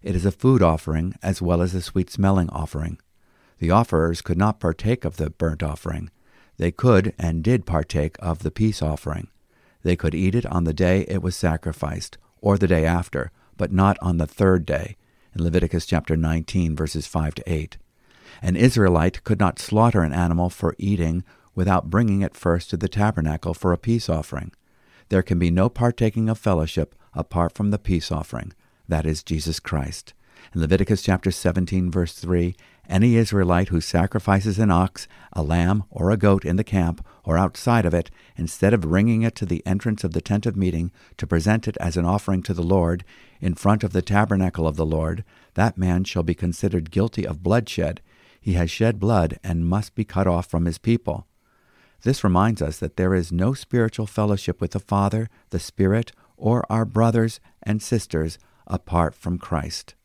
It 0.03 0.15
is 0.15 0.23
a 0.23 0.31
food 0.31 0.61
offering 0.61 1.15
as 1.23 1.41
well 1.41 1.63
as 1.63 1.73
a 1.73 1.81
sweet 1.81 2.11
smelling 2.11 2.51
offering. 2.51 2.99
The 3.57 3.71
offerers 3.71 4.21
could 4.21 4.37
not 4.37 4.59
partake 4.59 5.03
of 5.03 5.17
the 5.17 5.31
burnt 5.31 5.63
offering. 5.63 6.11
They 6.57 6.69
could 6.69 7.15
and 7.17 7.43
did 7.43 7.65
partake 7.65 8.17
of 8.19 8.43
the 8.43 8.51
peace 8.51 8.83
offering. 8.83 9.29
They 9.81 9.95
could 9.95 10.13
eat 10.13 10.35
it 10.35 10.45
on 10.45 10.65
the 10.65 10.75
day 10.75 11.07
it 11.07 11.23
was 11.23 11.35
sacrificed, 11.35 12.19
or 12.39 12.59
the 12.59 12.67
day 12.67 12.85
after, 12.85 13.31
but 13.57 13.71
not 13.71 13.97
on 13.99 14.17
the 14.17 14.27
third 14.27 14.63
day, 14.63 14.95
in 15.37 15.43
Leviticus 15.43 15.85
chapter 15.85 16.17
19, 16.17 16.75
verses 16.75 17.05
5 17.05 17.35
to 17.35 17.43
8. 17.45 17.77
An 18.41 18.55
Israelite 18.55 19.23
could 19.23 19.39
not 19.39 19.59
slaughter 19.59 20.01
an 20.01 20.13
animal 20.13 20.49
for 20.49 20.75
eating 20.79 21.23
without 21.53 21.89
bringing 21.89 22.21
it 22.21 22.35
first 22.35 22.69
to 22.69 22.77
the 22.77 22.87
tabernacle 22.87 23.53
for 23.53 23.71
a 23.71 23.77
peace 23.77 24.09
offering. 24.09 24.51
There 25.09 25.21
can 25.21 25.37
be 25.37 25.51
no 25.51 25.69
partaking 25.69 26.27
of 26.27 26.39
fellowship 26.39 26.95
apart 27.13 27.55
from 27.55 27.71
the 27.71 27.77
peace 27.77 28.11
offering, 28.11 28.53
that 28.87 29.05
is 29.05 29.23
Jesus 29.23 29.59
Christ. 29.59 30.13
In 30.55 30.61
Leviticus 30.61 31.03
chapter 31.03 31.29
17, 31.29 31.91
verse 31.91 32.13
3, 32.13 32.55
any 32.89 33.15
Israelite 33.15 33.69
who 33.69 33.81
sacrifices 33.81 34.59
an 34.59 34.71
ox, 34.71 35.07
a 35.33 35.43
lamb, 35.43 35.83
or 35.89 36.11
a 36.11 36.17
goat 36.17 36.45
in 36.45 36.55
the 36.55 36.63
camp 36.63 37.05
or 37.23 37.37
outside 37.37 37.85
of 37.85 37.93
it, 37.93 38.09
instead 38.35 38.73
of 38.73 38.81
bringing 38.81 39.21
it 39.21 39.35
to 39.35 39.45
the 39.45 39.65
entrance 39.65 40.03
of 40.03 40.13
the 40.13 40.21
tent 40.21 40.45
of 40.45 40.55
meeting 40.55 40.91
to 41.17 41.27
present 41.27 41.67
it 41.67 41.77
as 41.77 41.97
an 41.97 42.05
offering 42.05 42.41
to 42.43 42.53
the 42.53 42.63
Lord 42.63 43.03
in 43.41 43.53
front 43.53 43.83
of 43.83 43.93
the 43.93 44.01
tabernacle 44.01 44.67
of 44.67 44.75
the 44.75 44.85
Lord, 44.85 45.23
that 45.55 45.77
man 45.77 46.03
shall 46.03 46.23
be 46.23 46.33
considered 46.33 46.91
guilty 46.91 47.25
of 47.25 47.43
bloodshed 47.43 48.01
he 48.47 48.53
has 48.53 48.71
shed 48.71 48.97
blood 48.97 49.37
and 49.43 49.67
must 49.67 49.93
be 49.93 50.05
cut 50.05 50.25
off 50.25 50.45
from 50.45 50.63
his 50.63 50.77
people. 50.77 51.27
This 52.03 52.23
reminds 52.23 52.61
us 52.61 52.79
that 52.79 52.95
there 52.95 53.13
is 53.13 53.29
no 53.29 53.53
spiritual 53.53 54.07
fellowship 54.07 54.61
with 54.61 54.71
the 54.71 54.79
Father, 54.79 55.27
the 55.49 55.59
Spirit, 55.59 56.13
or 56.37 56.63
our 56.69 56.85
brothers 56.85 57.41
and 57.61 57.81
sisters 57.81 58.39
apart 58.65 59.13
from 59.13 59.37
Christ. 59.37 59.95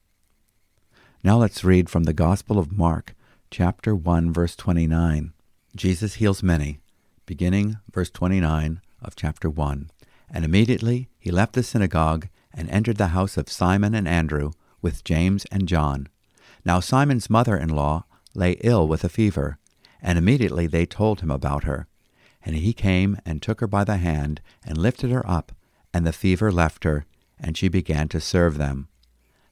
Now 1.25 1.39
let's 1.39 1.63
read 1.63 1.89
from 1.89 2.03
the 2.03 2.13
Gospel 2.13 2.59
of 2.59 2.77
Mark, 2.77 3.15
chapter 3.49 3.95
1, 3.95 4.33
verse 4.33 4.57
29. 4.57 5.33
Jesus 5.77 6.15
heals 6.15 6.43
many, 6.43 6.81
beginning 7.27 7.77
verse 7.93 8.11
29 8.11 8.81
of 9.01 9.15
chapter 9.15 9.49
1. 9.49 9.89
And 10.33 10.45
immediately 10.45 11.09
he 11.21 11.31
left 11.31 11.53
the 11.53 11.63
synagogue 11.63 12.27
and 12.53 12.69
entered 12.71 12.97
the 12.97 13.15
house 13.15 13.37
of 13.37 13.49
Simon 13.49 13.95
and 13.95 14.09
Andrew 14.09 14.51
with 14.81 15.05
James 15.05 15.45
and 15.53 15.69
John. 15.69 16.09
Now 16.65 16.81
Simon's 16.81 17.31
mother 17.31 17.57
in 17.57 17.69
law 17.69 18.05
lay 18.35 18.57
ill 18.65 18.89
with 18.89 19.05
a 19.05 19.09
fever, 19.09 19.59
and 20.03 20.19
immediately 20.19 20.67
they 20.67 20.87
told 20.87 21.21
him 21.21 21.31
about 21.31 21.63
her. 21.63 21.87
And 22.45 22.57
he 22.57 22.73
came 22.73 23.17
and 23.25 23.41
took 23.41 23.61
her 23.61 23.69
by 23.69 23.85
the 23.85 23.99
hand 23.99 24.41
and 24.65 24.77
lifted 24.77 25.13
her 25.13 25.25
up, 25.31 25.53
and 25.95 26.05
the 26.05 26.13
fever 26.13 26.51
left 26.51 26.83
her, 26.83 27.07
and 27.39 27.57
she 27.57 27.69
began 27.69 28.09
to 28.09 28.21
serve 28.21 28.59
them. 28.59 28.89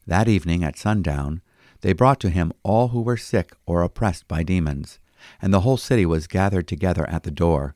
That 0.04 0.26
evening 0.26 0.64
at 0.64 0.76
sundown, 0.76 1.42
they 1.81 1.93
brought 1.93 2.21
to 2.21 2.31
him 2.31 2.53
all 2.62 2.88
who 2.88 3.01
were 3.01 3.16
sick 3.16 3.55
or 3.66 3.83
oppressed 3.83 4.29
by 4.29 4.43
demons, 4.43 4.99
and 5.40 5.53
the 5.53 5.61
whole 5.61 5.77
city 5.77 6.07
was 6.07 6.27
gathered 6.27 6.69
together 6.69 7.09
at 7.09 7.23
the 7.23 7.31
door. 7.31 7.75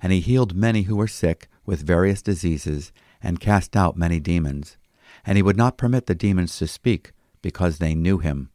And 0.00 0.12
he 0.12 0.20
healed 0.20 0.54
many 0.54 0.82
who 0.82 0.96
were 0.96 1.08
sick 1.08 1.48
with 1.64 1.86
various 1.86 2.20
diseases, 2.20 2.92
and 3.22 3.40
cast 3.40 3.74
out 3.76 3.96
many 3.96 4.20
demons. 4.20 4.76
And 5.24 5.36
he 5.36 5.42
would 5.42 5.56
not 5.56 5.78
permit 5.78 6.06
the 6.06 6.14
demons 6.14 6.56
to 6.58 6.66
speak, 6.66 7.12
because 7.40 7.78
they 7.78 7.94
knew 7.94 8.18
him. 8.18 8.50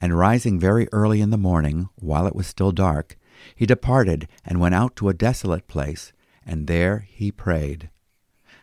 And 0.00 0.16
rising 0.16 0.58
very 0.58 0.88
early 0.90 1.20
in 1.20 1.30
the 1.30 1.36
morning, 1.36 1.88
while 1.96 2.26
it 2.26 2.34
was 2.34 2.46
still 2.46 2.72
dark, 2.72 3.18
he 3.54 3.66
departed 3.66 4.28
and 4.44 4.60
went 4.60 4.74
out 4.74 4.96
to 4.96 5.08
a 5.08 5.14
desolate 5.14 5.66
place, 5.66 6.12
and 6.46 6.66
there 6.66 7.06
he 7.10 7.30
prayed. 7.30 7.90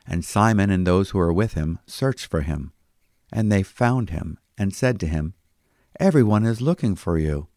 And 0.07 0.25
Simon 0.25 0.71
and 0.71 0.87
those 0.87 1.11
who 1.11 1.19
were 1.19 1.33
with 1.33 1.53
him 1.53 1.79
searched 1.85 2.25
for 2.25 2.41
him. 2.41 2.71
And 3.31 3.51
they 3.51 3.63
found 3.63 4.09
him, 4.09 4.39
and 4.57 4.73
said 4.73 4.99
to 4.99 5.07
him, 5.07 5.33
Every 5.99 6.23
one 6.23 6.45
is 6.45 6.61
looking 6.61 6.95
for 6.95 7.17
you. 7.17 7.47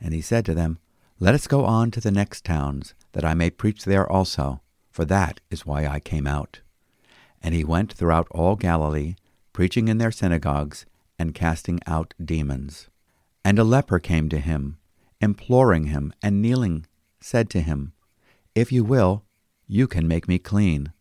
And 0.00 0.14
he 0.14 0.20
said 0.20 0.44
to 0.46 0.54
them, 0.54 0.78
Let 1.18 1.34
us 1.34 1.46
go 1.46 1.64
on 1.64 1.90
to 1.92 2.00
the 2.00 2.10
next 2.10 2.44
towns, 2.44 2.94
that 3.12 3.24
I 3.24 3.34
may 3.34 3.50
preach 3.50 3.84
there 3.84 4.10
also, 4.10 4.60
for 4.90 5.04
that 5.06 5.40
is 5.50 5.66
why 5.66 5.86
I 5.86 6.00
came 6.00 6.26
out. 6.26 6.60
And 7.42 7.54
he 7.54 7.64
went 7.64 7.92
throughout 7.92 8.28
all 8.30 8.56
Galilee, 8.56 9.16
preaching 9.52 9.88
in 9.88 9.98
their 9.98 10.12
synagogues, 10.12 10.86
and 11.18 11.34
casting 11.34 11.80
out 11.86 12.14
demons. 12.22 12.88
And 13.44 13.58
a 13.58 13.64
leper 13.64 13.98
came 13.98 14.28
to 14.28 14.38
him, 14.38 14.78
imploring 15.20 15.84
him, 15.84 16.12
and 16.22 16.40
kneeling, 16.40 16.86
said 17.20 17.50
to 17.50 17.60
him, 17.60 17.92
If 18.54 18.72
you 18.72 18.84
will, 18.84 19.24
you 19.66 19.86
can 19.86 20.08
make 20.08 20.28
me 20.28 20.38
clean. 20.38 20.92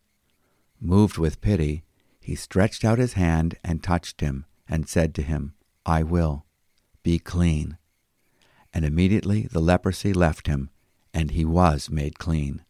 Moved 0.80 1.18
with 1.18 1.42
pity, 1.42 1.84
he 2.20 2.36
stretched 2.36 2.86
out 2.86 3.00
his 3.00 3.14
hand 3.14 3.58
and 3.64 3.82
touched 3.82 4.22
him, 4.22 4.46
and 4.68 4.88
said 4.88 5.14
to 5.16 5.22
him, 5.22 5.54
I 5.86 6.04
will, 6.04 6.46
be 7.04 7.20
clean. 7.20 7.78
And 8.74 8.86
immediately 8.86 9.48
the 9.52 9.60
leprosy 9.60 10.14
left 10.14 10.48
him, 10.48 10.70
and 11.14 11.32
he 11.32 11.46
was 11.46 11.90
made 11.90 12.20
clean. 12.20 12.64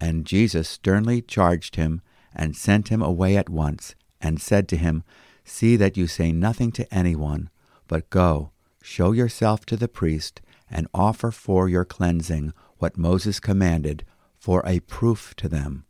And 0.00 0.26
Jesus 0.26 0.68
sternly 0.68 1.22
charged 1.22 1.76
him, 1.76 2.02
and 2.34 2.54
sent 2.54 2.88
him 2.88 3.00
away 3.00 3.36
at 3.36 3.48
once, 3.48 3.94
and 4.20 4.40
said 4.40 4.68
to 4.68 4.76
him, 4.76 5.02
See 5.44 5.76
that 5.76 5.96
you 5.96 6.06
say 6.06 6.32
nothing 6.32 6.70
to 6.72 6.94
anyone, 6.94 7.50
but 7.88 8.10
go 8.10 8.50
Show 8.88 9.10
yourself 9.10 9.66
to 9.66 9.76
the 9.76 9.88
priest, 9.88 10.40
and 10.70 10.86
offer 10.94 11.32
for 11.32 11.68
your 11.68 11.84
cleansing 11.84 12.52
what 12.78 12.96
Moses 12.96 13.40
commanded 13.40 14.04
for 14.38 14.62
a 14.64 14.78
proof 14.78 15.34
to 15.38 15.48
them. 15.48 15.86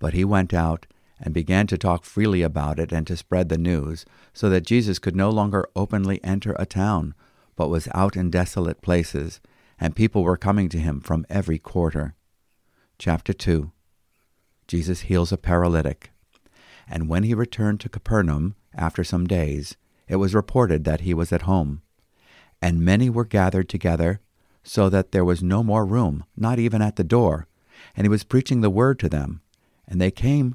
But 0.00 0.12
he 0.12 0.24
went 0.24 0.52
out 0.52 0.88
and 1.20 1.34
began 1.34 1.66
to 1.66 1.78
talk 1.78 2.04
freely 2.04 2.42
about 2.42 2.78
it 2.78 2.92
and 2.92 3.06
to 3.06 3.16
spread 3.16 3.48
the 3.48 3.58
news, 3.58 4.04
so 4.32 4.48
that 4.48 4.66
Jesus 4.66 4.98
could 4.98 5.14
no 5.14 5.30
longer 5.30 5.68
openly 5.76 6.22
enter 6.24 6.56
a 6.58 6.66
town, 6.66 7.14
but 7.56 7.68
was 7.68 7.88
out 7.94 8.16
in 8.16 8.30
desolate 8.30 8.80
places, 8.80 9.40
and 9.78 9.94
people 9.96 10.22
were 10.22 10.36
coming 10.36 10.68
to 10.68 10.78
him 10.78 11.00
from 11.00 11.26
every 11.28 11.58
quarter. 11.58 12.14
Chapter 12.98 13.32
2 13.32 13.70
Jesus 14.66 15.02
heals 15.02 15.32
a 15.32 15.36
paralytic. 15.36 16.10
And 16.88 17.08
when 17.08 17.24
he 17.24 17.34
returned 17.34 17.80
to 17.80 17.88
Capernaum 17.88 18.54
after 18.74 19.04
some 19.04 19.26
days, 19.26 19.76
it 20.08 20.16
was 20.16 20.34
reported 20.34 20.84
that 20.84 21.02
he 21.02 21.14
was 21.14 21.32
at 21.32 21.42
home 21.42 21.82
and 22.62 22.80
many 22.80 23.08
were 23.08 23.24
gathered 23.24 23.68
together, 23.68 24.20
so 24.62 24.88
that 24.90 25.12
there 25.12 25.24
was 25.24 25.42
no 25.42 25.62
more 25.62 25.86
room, 25.86 26.24
not 26.36 26.58
even 26.58 26.82
at 26.82 26.96
the 26.96 27.04
door, 27.04 27.46
and 27.96 28.04
he 28.04 28.08
was 28.08 28.24
preaching 28.24 28.60
the 28.60 28.70
word 28.70 28.98
to 28.98 29.08
them. 29.08 29.40
And 29.88 30.00
they 30.00 30.10
came, 30.10 30.54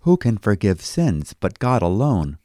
Who 0.00 0.16
can 0.16 0.38
forgive 0.38 0.80
sins 0.80 1.34
but 1.38 1.58
God 1.58 1.82
alone? 1.82 2.38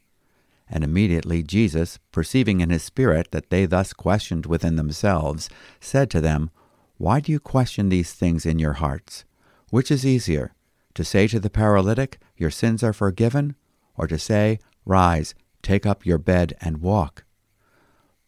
And 0.68 0.84
immediately 0.84 1.42
Jesus, 1.42 1.98
perceiving 2.12 2.60
in 2.60 2.70
his 2.70 2.82
spirit 2.82 3.30
that 3.30 3.50
they 3.50 3.66
thus 3.66 3.92
questioned 3.92 4.46
within 4.46 4.76
themselves, 4.76 5.48
said 5.80 6.10
to 6.10 6.20
them, 6.20 6.50
Why 6.98 7.20
do 7.20 7.32
you 7.32 7.40
question 7.40 7.88
these 7.88 8.12
things 8.12 8.44
in 8.44 8.58
your 8.58 8.74
hearts? 8.74 9.24
Which 9.70 9.90
is 9.90 10.04
easier, 10.04 10.52
to 10.94 11.04
say 11.04 11.26
to 11.28 11.40
the 11.40 11.48
paralytic, 11.48 12.18
Your 12.36 12.50
sins 12.50 12.82
are 12.82 12.92
forgiven, 12.92 13.54
or 13.96 14.06
to 14.06 14.18
say, 14.18 14.58
Rise, 14.84 15.34
take 15.62 15.86
up 15.86 16.04
your 16.04 16.18
bed, 16.18 16.54
and 16.60 16.82
walk? 16.82 17.24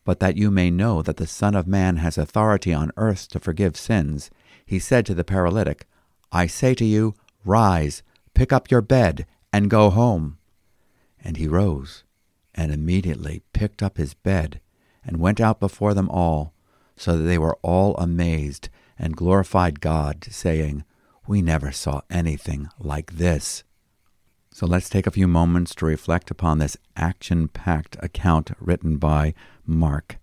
But 0.05 0.21
that 0.21 0.39
you 0.39 0.51
may 0.51 0.71
know 0.71 1.03
that 1.03 1.19
the 1.19 1.27
Son 1.27 1.55
of 1.55 1.67
Man 1.67 1.97
has 1.97 2.17
authority 2.17 2.73
on 2.73 2.93
earth 2.97 3.29
to 3.29 3.41
forgive 3.41 3.77
sins, 3.77 4.31
he 4.65 4.79
said 4.79 5.05
to 5.07 5.15
the 5.15 5.25
paralytic, 5.25 5.87
I 6.33 6.47
say 6.47 6.75
to 6.75 6.85
you, 6.85 7.15
Rise, 7.45 8.03
pick 8.39 8.53
up 8.53 8.71
your 8.71 8.81
bed, 8.81 9.27
and 9.53 9.69
go 9.69 9.91
home. 9.91 10.39
And 11.25 11.37
he 11.39 11.49
rose, 11.49 12.05
and 12.55 12.73
immediately 12.73 13.43
picked 13.53 13.83
up 13.83 13.97
his 13.97 14.15
bed, 14.15 14.61
and 15.05 15.17
went 15.19 15.41
out 15.41 15.59
before 15.59 15.93
them 15.93 16.09
all, 16.09 16.53
so 16.97 17.17
that 17.17 17.25
they 17.25 17.37
were 17.37 17.59
all 17.63 17.97
amazed, 17.97 18.69
and 18.97 19.17
glorified 19.17 19.81
God, 19.81 20.25
saying, 20.31 20.85
We 21.27 21.43
never 21.43 21.73
saw 21.73 22.03
anything 22.11 22.69
like 22.79 23.15
this. 23.15 23.65
So 24.53 24.67
let's 24.67 24.89
take 24.89 25.09
a 25.09 25.13
few 25.19 25.27
moments 25.27 25.75
to 25.75 25.87
reflect 25.87 26.31
upon 26.31 26.59
this 26.59 26.77
action 26.97 27.49
packed 27.49 27.97
account 27.99 28.53
written 28.61 28.99
by 28.99 29.35
Mark. 29.67 30.19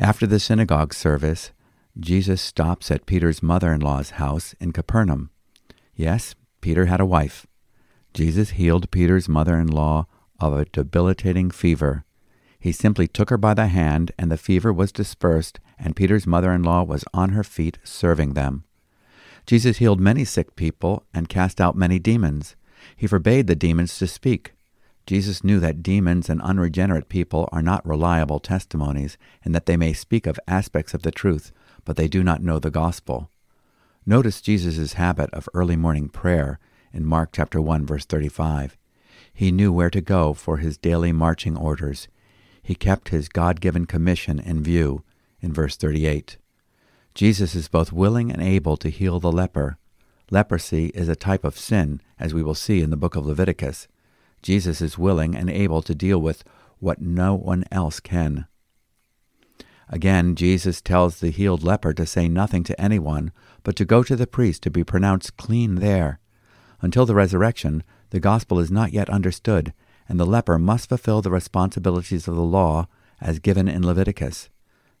After 0.00 0.26
the 0.26 0.40
synagogue 0.40 0.92
service, 0.92 1.52
Jesus 1.96 2.42
stops 2.42 2.90
at 2.90 3.06
Peter's 3.06 3.40
mother 3.40 3.72
in 3.72 3.82
law's 3.82 4.10
house 4.10 4.56
in 4.58 4.72
Capernaum. 4.72 5.30
Yes, 5.94 6.34
Peter 6.66 6.86
had 6.86 7.00
a 7.00 7.06
wife. 7.06 7.46
Jesus 8.12 8.50
healed 8.50 8.90
Peter's 8.90 9.28
mother 9.28 9.56
in 9.56 9.68
law 9.68 10.08
of 10.40 10.52
a 10.52 10.64
debilitating 10.64 11.48
fever. 11.48 12.04
He 12.58 12.72
simply 12.72 13.06
took 13.06 13.30
her 13.30 13.36
by 13.38 13.54
the 13.54 13.68
hand, 13.68 14.10
and 14.18 14.32
the 14.32 14.36
fever 14.36 14.72
was 14.72 14.90
dispersed, 14.90 15.60
and 15.78 15.94
Peter's 15.94 16.26
mother 16.26 16.50
in 16.50 16.64
law 16.64 16.82
was 16.82 17.04
on 17.14 17.28
her 17.28 17.44
feet 17.44 17.78
serving 17.84 18.34
them. 18.34 18.64
Jesus 19.46 19.76
healed 19.76 20.00
many 20.00 20.24
sick 20.24 20.56
people 20.56 21.04
and 21.14 21.28
cast 21.28 21.60
out 21.60 21.76
many 21.76 22.00
demons. 22.00 22.56
He 22.96 23.06
forbade 23.06 23.46
the 23.46 23.54
demons 23.54 23.96
to 23.98 24.08
speak. 24.08 24.54
Jesus 25.06 25.44
knew 25.44 25.60
that 25.60 25.84
demons 25.84 26.28
and 26.28 26.42
unregenerate 26.42 27.08
people 27.08 27.48
are 27.52 27.62
not 27.62 27.86
reliable 27.86 28.40
testimonies, 28.40 29.16
and 29.44 29.54
that 29.54 29.66
they 29.66 29.76
may 29.76 29.92
speak 29.92 30.26
of 30.26 30.40
aspects 30.48 30.94
of 30.94 31.02
the 31.02 31.12
truth, 31.12 31.52
but 31.84 31.94
they 31.94 32.08
do 32.08 32.24
not 32.24 32.42
know 32.42 32.58
the 32.58 32.72
gospel. 32.72 33.30
Notice 34.08 34.40
Jesus' 34.40 34.92
habit 34.92 35.30
of 35.32 35.48
early 35.52 35.76
morning 35.76 36.08
prayer 36.08 36.60
in 36.92 37.04
Mark 37.04 37.30
chapter 37.32 37.60
1 37.60 37.84
verse 37.84 38.04
35. 38.04 38.76
He 39.34 39.50
knew 39.50 39.72
where 39.72 39.90
to 39.90 40.00
go 40.00 40.32
for 40.32 40.58
his 40.58 40.78
daily 40.78 41.10
marching 41.10 41.56
orders. 41.56 42.06
He 42.62 42.76
kept 42.76 43.08
his 43.08 43.28
God-given 43.28 43.86
commission 43.86 44.38
in 44.38 44.62
view 44.62 45.02
in 45.40 45.52
verse 45.52 45.76
38. 45.76 46.36
Jesus 47.14 47.54
is 47.54 47.68
both 47.68 47.92
willing 47.92 48.30
and 48.30 48.40
able 48.40 48.76
to 48.76 48.90
heal 48.90 49.18
the 49.18 49.32
leper, 49.32 49.76
Leprosy 50.30 50.86
is 50.86 51.08
a 51.08 51.14
type 51.14 51.44
of 51.44 51.58
sin, 51.58 52.00
as 52.18 52.34
we 52.34 52.42
will 52.42 52.54
see 52.54 52.80
in 52.80 52.90
the 52.90 52.96
book 52.96 53.14
of 53.14 53.24
Leviticus. 53.24 53.86
Jesus 54.42 54.80
is 54.80 54.98
willing 54.98 55.36
and 55.36 55.48
able 55.48 55.82
to 55.82 55.94
deal 55.94 56.20
with 56.20 56.42
what 56.78 57.00
no 57.00 57.34
one 57.34 57.64
else 57.70 58.00
can. 58.00 58.46
Again, 59.88 60.34
Jesus 60.34 60.80
tells 60.80 61.20
the 61.20 61.30
healed 61.30 61.62
leper 61.62 61.92
to 61.92 62.06
say 62.06 62.28
nothing 62.28 62.64
to 62.64 62.80
anyone, 62.80 63.30
but 63.62 63.76
to 63.76 63.84
go 63.84 64.02
to 64.02 64.16
the 64.16 64.26
priest 64.26 64.62
to 64.64 64.70
be 64.70 64.82
pronounced 64.82 65.36
clean 65.36 65.76
there. 65.76 66.18
Until 66.80 67.06
the 67.06 67.14
resurrection, 67.14 67.84
the 68.10 68.20
gospel 68.20 68.58
is 68.58 68.70
not 68.70 68.92
yet 68.92 69.08
understood, 69.08 69.72
and 70.08 70.18
the 70.18 70.26
leper 70.26 70.58
must 70.58 70.88
fulfill 70.88 71.22
the 71.22 71.30
responsibilities 71.30 72.26
of 72.26 72.34
the 72.34 72.42
law 72.42 72.86
as 73.20 73.38
given 73.38 73.68
in 73.68 73.86
Leviticus. 73.86 74.48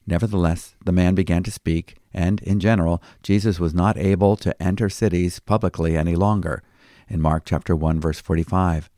Nevertheless, 0.06 0.76
the 0.84 0.92
man 0.92 1.14
began 1.14 1.42
to 1.42 1.50
speak, 1.50 1.96
and, 2.14 2.40
in 2.42 2.60
general, 2.60 3.02
Jesus 3.22 3.58
was 3.58 3.74
not 3.74 3.98
able 3.98 4.36
to 4.36 4.62
enter 4.62 4.88
cities 4.88 5.40
publicly 5.40 5.96
any 5.96 6.14
longer. 6.14 6.62
In 7.08 7.20
Mark 7.20 7.42
chapter 7.44 7.74
1 7.74 8.00
verse 8.00 8.20
45, 8.20 8.88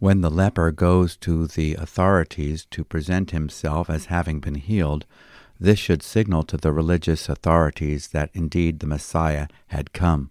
when 0.00 0.22
the 0.22 0.30
leper 0.30 0.72
goes 0.72 1.14
to 1.14 1.46
the 1.46 1.74
authorities 1.74 2.64
to 2.70 2.82
present 2.82 3.32
himself 3.32 3.90
as 3.90 4.06
having 4.06 4.40
been 4.40 4.54
healed, 4.54 5.04
this 5.60 5.78
should 5.78 6.02
signal 6.02 6.42
to 6.42 6.56
the 6.56 6.72
religious 6.72 7.28
authorities 7.28 8.08
that 8.08 8.30
indeed 8.32 8.80
the 8.80 8.86
Messiah 8.86 9.46
had 9.68 9.92
come. 9.92 10.30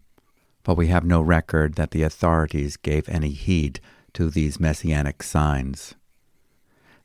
But 0.63 0.75
we 0.75 0.87
have 0.87 1.05
no 1.05 1.21
record 1.21 1.75
that 1.75 1.91
the 1.91 2.01
authorities 2.01 2.77
gave 2.77 3.07
any 3.07 3.29
heed 3.29 3.79
to 4.13 4.31
these 4.31 4.59
messianic 4.59 5.21
signs. 5.21 5.93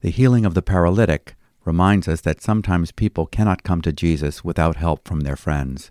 The 0.01 0.11
healing 0.11 0.47
of 0.47 0.55
the 0.55 0.63
paralytic 0.63 1.37
reminds 1.67 2.09
us 2.09 2.23
that 2.23 2.41
sometimes 2.41 2.93
people 2.93 3.27
cannot 3.27 3.63
come 3.63 3.83
to 3.83 3.93
Jesus 3.93 4.43
without 4.43 4.77
help 4.77 5.07
from 5.07 5.21
their 5.21 5.37
friends. 5.37 5.91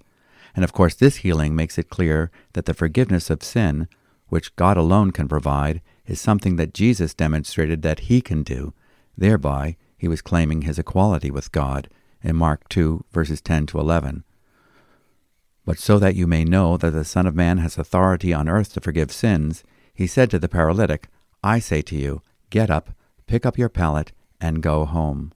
And 0.55 0.63
of 0.63 0.73
course, 0.73 0.95
this 0.95 1.17
healing 1.17 1.55
makes 1.55 1.77
it 1.77 1.91
clear 1.91 2.31
that 2.53 2.65
the 2.65 2.73
forgiveness 2.73 3.29
of 3.29 3.43
sin, 3.43 3.88
which 4.29 4.55
God 4.55 4.75
alone 4.75 5.12
can 5.12 5.27
provide, 5.27 5.81
is 6.05 6.19
something 6.19 6.55
that 6.57 6.73
Jesus 6.73 7.13
demonstrated 7.13 7.81
that 7.81 8.01
he 8.01 8.21
can 8.21 8.43
do. 8.43 8.73
Thereby, 9.17 9.77
he 9.97 10.07
was 10.07 10.21
claiming 10.21 10.63
his 10.63 10.77
equality 10.79 11.31
with 11.31 11.51
God 11.51 11.89
in 12.21 12.35
Mark 12.35 12.67
2, 12.69 13.05
verses 13.11 13.41
10 13.41 13.67
to 13.67 13.79
11. 13.79 14.23
But 15.65 15.79
so 15.79 15.97
that 15.99 16.15
you 16.15 16.27
may 16.27 16.43
know 16.43 16.77
that 16.77 16.91
the 16.91 17.05
Son 17.05 17.25
of 17.25 17.35
Man 17.35 17.59
has 17.59 17.77
authority 17.77 18.33
on 18.33 18.49
earth 18.49 18.73
to 18.73 18.81
forgive 18.81 19.11
sins, 19.11 19.63
he 19.93 20.07
said 20.07 20.29
to 20.31 20.39
the 20.39 20.49
paralytic, 20.49 21.07
I 21.43 21.59
say 21.59 21.81
to 21.83 21.95
you, 21.95 22.21
get 22.49 22.69
up, 22.69 22.89
pick 23.27 23.45
up 23.45 23.57
your 23.57 23.69
pallet, 23.69 24.11
and 24.41 24.63
go 24.63 24.85
home. 24.85 25.31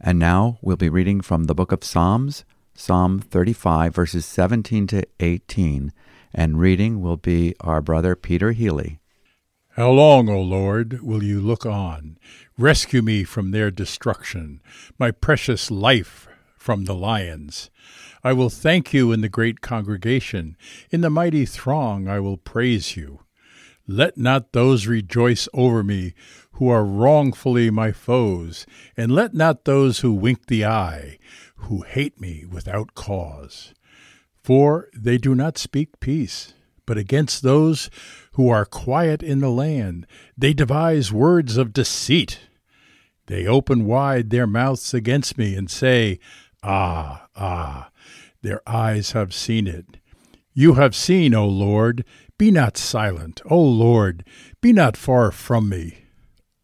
And 0.00 0.18
now 0.18 0.58
we'll 0.60 0.76
be 0.76 0.88
reading 0.88 1.20
from 1.20 1.44
the 1.44 1.54
book 1.54 1.72
of 1.72 1.84
Psalms, 1.84 2.44
Psalm 2.74 3.20
35, 3.20 3.94
verses 3.94 4.26
17 4.26 4.86
to 4.88 5.04
18, 5.20 5.92
and 6.34 6.60
reading 6.60 7.00
will 7.00 7.16
be 7.16 7.54
our 7.60 7.80
brother 7.80 8.14
Peter 8.14 8.52
Healey. 8.52 9.00
How 9.76 9.90
long, 9.90 10.30
O 10.30 10.40
Lord, 10.40 11.02
will 11.02 11.22
you 11.22 11.38
look 11.38 11.66
on? 11.66 12.16
Rescue 12.56 13.02
me 13.02 13.24
from 13.24 13.50
their 13.50 13.70
destruction, 13.70 14.62
my 14.98 15.10
precious 15.10 15.70
life 15.70 16.26
from 16.56 16.86
the 16.86 16.94
lions. 16.94 17.68
I 18.24 18.32
will 18.32 18.48
thank 18.48 18.94
you 18.94 19.12
in 19.12 19.20
the 19.20 19.28
great 19.28 19.60
congregation. 19.60 20.56
In 20.90 21.02
the 21.02 21.10
mighty 21.10 21.44
throng 21.44 22.08
I 22.08 22.20
will 22.20 22.38
praise 22.38 22.96
you. 22.96 23.20
Let 23.86 24.16
not 24.16 24.54
those 24.54 24.86
rejoice 24.86 25.46
over 25.52 25.82
me 25.82 26.14
who 26.52 26.70
are 26.70 26.82
wrongfully 26.82 27.68
my 27.68 27.92
foes, 27.92 28.64
and 28.96 29.12
let 29.12 29.34
not 29.34 29.66
those 29.66 29.98
who 29.98 30.14
wink 30.14 30.46
the 30.46 30.64
eye, 30.64 31.18
who 31.56 31.82
hate 31.82 32.18
me 32.18 32.46
without 32.46 32.94
cause. 32.94 33.74
For 34.42 34.88
they 34.96 35.18
do 35.18 35.34
not 35.34 35.58
speak 35.58 36.00
peace, 36.00 36.54
but 36.86 36.96
against 36.96 37.42
those 37.42 37.90
who 38.32 38.48
are 38.48 38.64
quiet 38.64 39.22
in 39.22 39.40
the 39.40 39.50
land, 39.50 40.06
they 40.36 40.52
devise 40.52 41.12
words 41.12 41.56
of 41.56 41.72
deceit. 41.72 42.40
They 43.26 43.46
open 43.46 43.86
wide 43.86 44.30
their 44.30 44.46
mouths 44.46 44.94
against 44.94 45.36
me 45.36 45.56
and 45.56 45.70
say, 45.70 46.20
Ah, 46.62 47.28
ah, 47.36 47.90
their 48.42 48.62
eyes 48.66 49.12
have 49.12 49.34
seen 49.34 49.66
it. 49.66 49.98
You 50.54 50.74
have 50.74 50.94
seen, 50.94 51.34
O 51.34 51.46
Lord, 51.46 52.04
be 52.38 52.50
not 52.50 52.76
silent, 52.76 53.40
O 53.50 53.60
Lord, 53.60 54.24
be 54.60 54.72
not 54.72 54.96
far 54.96 55.30
from 55.30 55.68
me. 55.68 56.04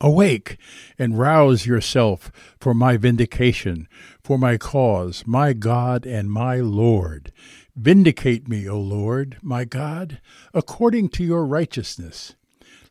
Awake 0.01 0.57
and 0.99 1.19
rouse 1.19 1.67
yourself 1.67 2.33
for 2.59 2.75
my 2.75 2.97
vindication, 2.97 3.89
for 4.25 4.37
my 4.37 4.57
cause, 4.57 5.25
my 5.27 5.53
God 5.53 6.05
and 6.07 6.31
my 6.31 6.57
Lord. 6.57 7.33
Vindicate 7.75 8.49
me, 8.49 8.69
O 8.69 8.79
Lord, 8.79 9.39
my 9.41 9.65
God, 9.65 10.21
according 10.53 11.09
to 11.11 11.25
your 11.25 11.47
righteousness. 11.47 12.35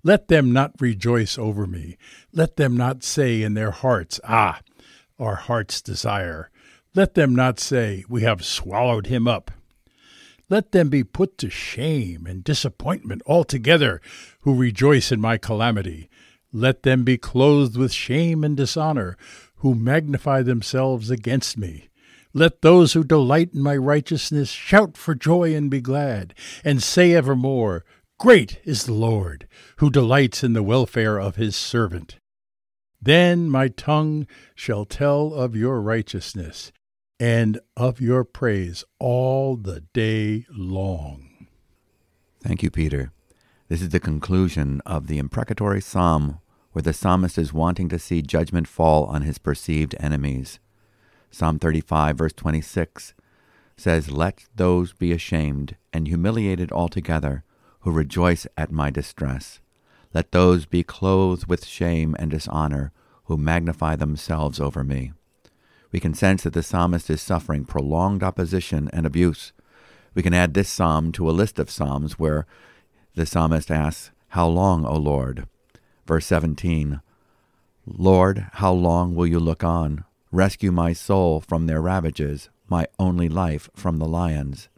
Let 0.03 0.27
them 0.27 0.51
not 0.51 0.79
rejoice 0.79 1.37
over 1.37 1.67
me. 1.67 1.97
Let 2.33 2.55
them 2.55 2.75
not 2.75 3.03
say 3.03 3.43
in 3.43 3.53
their 3.53 3.69
hearts, 3.69 4.19
Ah, 4.23 4.61
our 5.19 5.35
heart's 5.35 5.81
desire. 5.81 6.49
Let 6.95 7.13
them 7.13 7.35
not 7.35 7.59
say, 7.59 8.03
We 8.09 8.23
have 8.23 8.43
swallowed 8.43 9.05
him 9.07 9.27
up. 9.27 9.51
Let 10.49 10.71
them 10.71 10.89
be 10.89 11.03
put 11.03 11.37
to 11.37 11.49
shame 11.49 12.25
and 12.25 12.43
disappointment 12.43 13.21
altogether 13.27 14.01
who 14.41 14.55
rejoice 14.55 15.11
in 15.11 15.21
my 15.21 15.37
calamity. 15.37 16.09
Let 16.51 16.83
them 16.83 17.03
be 17.03 17.17
clothed 17.17 17.77
with 17.77 17.93
shame 17.93 18.43
and 18.43 18.57
dishonor 18.57 19.15
who 19.57 19.75
magnify 19.75 20.41
themselves 20.41 21.11
against 21.11 21.57
me. 21.57 21.87
Let 22.33 22.61
those 22.61 22.93
who 22.93 23.03
delight 23.03 23.51
in 23.53 23.61
my 23.61 23.75
righteousness 23.75 24.49
shout 24.49 24.95
for 24.95 25.15
joy 25.15 25.53
and 25.53 25.69
be 25.69 25.81
glad, 25.81 26.33
and 26.63 26.81
say 26.81 27.13
evermore, 27.13 27.83
Great 28.19 28.59
is 28.63 28.85
the 28.85 28.93
Lord, 28.93 29.47
who 29.77 29.89
delights 29.89 30.43
in 30.43 30.53
the 30.53 30.63
welfare 30.63 31.19
of 31.19 31.35
his 31.35 31.55
servant. 31.55 32.17
Then 33.01 33.49
my 33.49 33.67
tongue 33.67 34.27
shall 34.53 34.85
tell 34.85 35.33
of 35.33 35.55
your 35.55 35.81
righteousness 35.81 36.71
and 37.19 37.59
of 37.75 37.99
your 37.99 38.23
praise 38.23 38.83
all 38.99 39.55
the 39.55 39.81
day 39.93 40.45
long. 40.51 41.47
Thank 42.43 42.63
you, 42.63 42.71
Peter. 42.71 43.11
This 43.67 43.81
is 43.81 43.89
the 43.89 43.99
conclusion 43.99 44.81
of 44.85 45.07
the 45.07 45.17
imprecatory 45.17 45.81
psalm 45.81 46.39
where 46.71 46.81
the 46.81 46.93
psalmist 46.93 47.37
is 47.37 47.53
wanting 47.53 47.89
to 47.89 47.99
see 47.99 48.21
judgment 48.21 48.67
fall 48.67 49.05
on 49.05 49.23
his 49.23 49.37
perceived 49.37 49.95
enemies. 49.99 50.59
Psalm 51.31 51.59
35, 51.59 52.17
verse 52.17 52.33
26 52.33 53.13
says, 53.77 54.11
Let 54.11 54.45
those 54.55 54.93
be 54.93 55.11
ashamed 55.13 55.77
and 55.93 56.07
humiliated 56.07 56.71
altogether 56.71 57.43
who 57.79 57.91
rejoice 57.91 58.45
at 58.57 58.71
my 58.71 58.89
distress. 58.89 59.59
Let 60.13 60.33
those 60.33 60.65
be 60.65 60.83
clothed 60.83 61.47
with 61.47 61.65
shame 61.65 62.15
and 62.19 62.31
dishonor 62.31 62.91
who 63.25 63.37
magnify 63.37 63.95
themselves 63.95 64.59
over 64.59 64.83
me. 64.83 65.13
We 65.91 65.99
can 66.01 66.13
sense 66.13 66.43
that 66.43 66.53
the 66.53 66.63
psalmist 66.63 67.09
is 67.09 67.21
suffering 67.21 67.65
prolonged 67.65 68.23
opposition 68.23 68.89
and 68.91 69.05
abuse. 69.05 69.53
We 70.13 70.21
can 70.21 70.33
add 70.33 70.53
this 70.53 70.69
psalm 70.69 71.11
to 71.13 71.29
a 71.29 71.31
list 71.31 71.59
of 71.59 71.71
psalms 71.71 72.19
where 72.19 72.45
the 73.15 73.25
psalmist 73.25 73.71
asks, 73.71 74.11
How 74.29 74.47
long, 74.47 74.85
O 74.85 74.95
Lord? 74.95 75.47
Verse 76.05 76.25
17 76.25 77.01
Lord, 77.87 78.47
how 78.53 78.71
long 78.73 79.15
will 79.15 79.25
you 79.25 79.39
look 79.39 79.63
on? 79.63 80.03
Rescue 80.31 80.71
my 80.71 80.93
soul 80.93 81.41
from 81.41 81.65
their 81.65 81.81
ravages, 81.81 82.49
my 82.69 82.87
only 82.97 83.27
life 83.27 83.69
from 83.75 83.99
the 83.99 84.07
lions. 84.07 84.69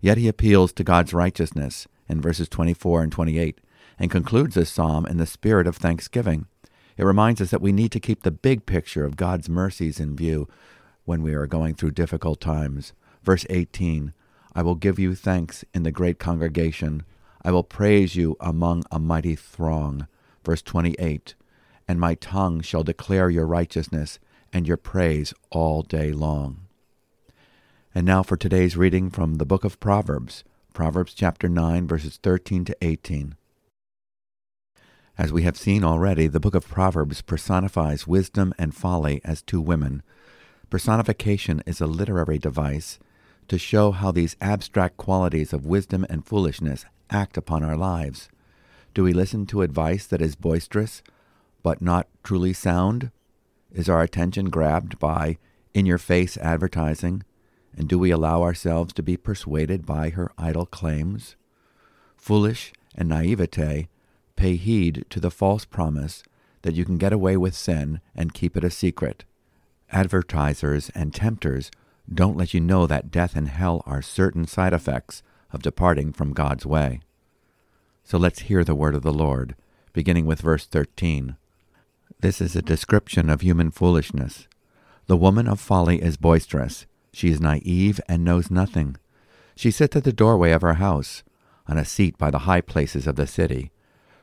Yet 0.00 0.18
he 0.18 0.28
appeals 0.28 0.74
to 0.74 0.84
God's 0.84 1.14
righteousness 1.14 1.88
in 2.06 2.20
verses 2.20 2.50
24 2.50 3.04
and 3.04 3.10
28 3.10 3.60
and 3.98 4.10
concludes 4.10 4.54
this 4.54 4.70
psalm 4.70 5.06
in 5.06 5.16
the 5.16 5.24
spirit 5.24 5.66
of 5.66 5.76
thanksgiving. 5.76 6.46
It 6.98 7.04
reminds 7.04 7.40
us 7.40 7.50
that 7.50 7.62
we 7.62 7.72
need 7.72 7.92
to 7.92 8.00
keep 8.00 8.22
the 8.22 8.30
big 8.30 8.66
picture 8.66 9.06
of 9.06 9.16
God's 9.16 9.48
mercies 9.48 9.98
in 9.98 10.16
view 10.16 10.48
when 11.06 11.22
we 11.22 11.32
are 11.32 11.46
going 11.46 11.74
through 11.74 11.92
difficult 11.92 12.40
times. 12.40 12.92
Verse 13.22 13.46
18 13.48 14.12
I 14.54 14.62
will 14.62 14.76
give 14.76 14.98
you 14.98 15.14
thanks 15.14 15.64
in 15.72 15.82
the 15.82 15.90
great 15.90 16.18
congregation. 16.18 17.04
I 17.42 17.50
will 17.50 17.64
praise 17.64 18.14
you 18.14 18.36
among 18.38 18.84
a 18.90 18.98
mighty 18.98 19.34
throng. 19.34 20.06
Verse 20.44 20.60
28 20.62 21.34
And 21.88 21.98
my 21.98 22.14
tongue 22.14 22.60
shall 22.60 22.84
declare 22.84 23.30
your 23.30 23.46
righteousness 23.46 24.18
and 24.54 24.68
your 24.68 24.76
praise 24.76 25.34
all 25.50 25.82
day 25.82 26.12
long. 26.12 26.60
And 27.92 28.06
now 28.06 28.22
for 28.22 28.36
today's 28.36 28.76
reading 28.76 29.10
from 29.10 29.34
the 29.34 29.44
book 29.44 29.64
of 29.64 29.80
Proverbs, 29.80 30.44
Proverbs 30.72 31.12
chapter 31.12 31.48
9, 31.48 31.88
verses 31.88 32.18
13 32.22 32.64
to 32.66 32.76
18. 32.80 33.34
As 35.18 35.32
we 35.32 35.42
have 35.42 35.56
seen 35.56 35.84
already, 35.84 36.28
the 36.28 36.40
book 36.40 36.54
of 36.54 36.68
Proverbs 36.68 37.20
personifies 37.20 38.06
wisdom 38.06 38.54
and 38.56 38.74
folly 38.74 39.20
as 39.24 39.42
two 39.42 39.60
women. 39.60 40.02
Personification 40.70 41.62
is 41.66 41.80
a 41.80 41.86
literary 41.86 42.38
device 42.38 43.00
to 43.48 43.58
show 43.58 43.90
how 43.90 44.12
these 44.12 44.36
abstract 44.40 44.96
qualities 44.96 45.52
of 45.52 45.66
wisdom 45.66 46.06
and 46.08 46.24
foolishness 46.24 46.84
act 47.10 47.36
upon 47.36 47.64
our 47.64 47.76
lives. 47.76 48.28
Do 48.94 49.02
we 49.02 49.12
listen 49.12 49.46
to 49.46 49.62
advice 49.62 50.06
that 50.06 50.22
is 50.22 50.36
boisterous, 50.36 51.02
but 51.62 51.82
not 51.82 52.06
truly 52.22 52.52
sound? 52.52 53.10
Is 53.74 53.88
our 53.88 54.02
attention 54.02 54.50
grabbed 54.50 55.00
by 55.00 55.36
in 55.74 55.84
your 55.84 55.98
face 55.98 56.36
advertising? 56.36 57.24
And 57.76 57.88
do 57.88 57.98
we 57.98 58.12
allow 58.12 58.42
ourselves 58.42 58.92
to 58.94 59.02
be 59.02 59.16
persuaded 59.16 59.84
by 59.84 60.10
her 60.10 60.30
idle 60.38 60.64
claims? 60.64 61.34
Foolish 62.16 62.72
and 62.94 63.08
naivete 63.08 63.88
pay 64.36 64.56
heed 64.56 65.04
to 65.10 65.18
the 65.18 65.30
false 65.30 65.64
promise 65.64 66.22
that 66.62 66.74
you 66.74 66.84
can 66.84 66.98
get 66.98 67.12
away 67.12 67.36
with 67.36 67.54
sin 67.54 68.00
and 68.14 68.32
keep 68.32 68.56
it 68.56 68.62
a 68.62 68.70
secret. 68.70 69.24
Advertisers 69.90 70.90
and 70.94 71.12
tempters 71.12 71.72
don't 72.12 72.36
let 72.36 72.54
you 72.54 72.60
know 72.60 72.86
that 72.86 73.10
death 73.10 73.34
and 73.34 73.48
hell 73.48 73.82
are 73.86 74.02
certain 74.02 74.46
side 74.46 74.72
effects 74.72 75.22
of 75.52 75.62
departing 75.62 76.12
from 76.12 76.32
God's 76.32 76.64
way. 76.64 77.00
So 78.04 78.18
let's 78.18 78.42
hear 78.42 78.62
the 78.62 78.74
word 78.74 78.94
of 78.94 79.02
the 79.02 79.12
Lord, 79.12 79.56
beginning 79.92 80.26
with 80.26 80.40
verse 80.40 80.64
13. 80.64 81.36
This 82.24 82.40
is 82.40 82.56
a 82.56 82.62
description 82.62 83.28
of 83.28 83.42
human 83.42 83.70
foolishness. 83.70 84.48
The 85.08 85.16
woman 85.18 85.46
of 85.46 85.60
folly 85.60 86.00
is 86.00 86.16
boisterous. 86.16 86.86
She 87.12 87.28
is 87.28 87.38
naive 87.38 88.00
and 88.08 88.24
knows 88.24 88.50
nothing. 88.50 88.96
She 89.56 89.70
sits 89.70 89.94
at 89.94 90.04
the 90.04 90.12
doorway 90.14 90.52
of 90.52 90.62
her 90.62 90.80
house, 90.80 91.22
on 91.68 91.76
a 91.76 91.84
seat 91.84 92.16
by 92.16 92.30
the 92.30 92.48
high 92.48 92.62
places 92.62 93.06
of 93.06 93.16
the 93.16 93.26
city, 93.26 93.72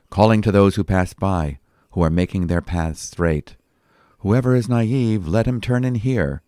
calling 0.10 0.42
to 0.42 0.52
those 0.52 0.78
who 0.78 0.84
pass 0.84 1.14
by, 1.14 1.60
who 1.92 2.02
are 2.02 2.10
making 2.10 2.48
their 2.48 2.64
paths 2.64 3.02
straight. 3.02 3.56
Whoever 4.22 4.56
is 4.56 4.68
naive, 4.68 5.28
let 5.28 5.46
him 5.46 5.62
turn 5.62 5.84
in 5.84 5.94
here. 5.94 6.42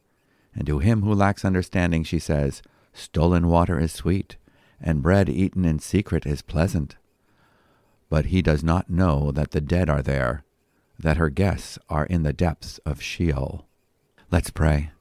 And 0.56 0.66
to 0.66 0.80
him 0.80 1.04
who 1.04 1.14
lacks 1.14 1.46
understanding, 1.46 2.04
she 2.04 2.18
says, 2.18 2.64
Stolen 2.94 3.48
water 3.48 3.80
is 3.80 3.94
sweet, 3.94 4.38
and 4.82 5.04
bread 5.04 5.30
eaten 5.30 5.66
in 5.66 5.78
secret 5.78 6.26
is 6.26 6.42
pleasant. 6.42 6.96
But 8.10 8.26
he 8.34 8.42
does 8.42 8.64
not 8.64 8.90
know 8.90 9.32
that 9.32 9.52
the 9.52 9.62
dead 9.62 9.88
are 9.88 10.02
there, 10.02 10.46
that 10.98 11.18
her 11.18 11.30
guests 11.30 11.80
are 11.90 12.06
in 12.06 12.24
the 12.24 12.34
depths 12.34 12.80
of 12.86 13.02
Sheol. 13.02 13.66
Let's 14.32 14.50
pray. 14.50 14.92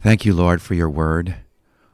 Thank 0.00 0.24
you, 0.24 0.34
Lord, 0.34 0.60
for 0.60 0.74
your 0.74 0.90
word. 0.90 1.36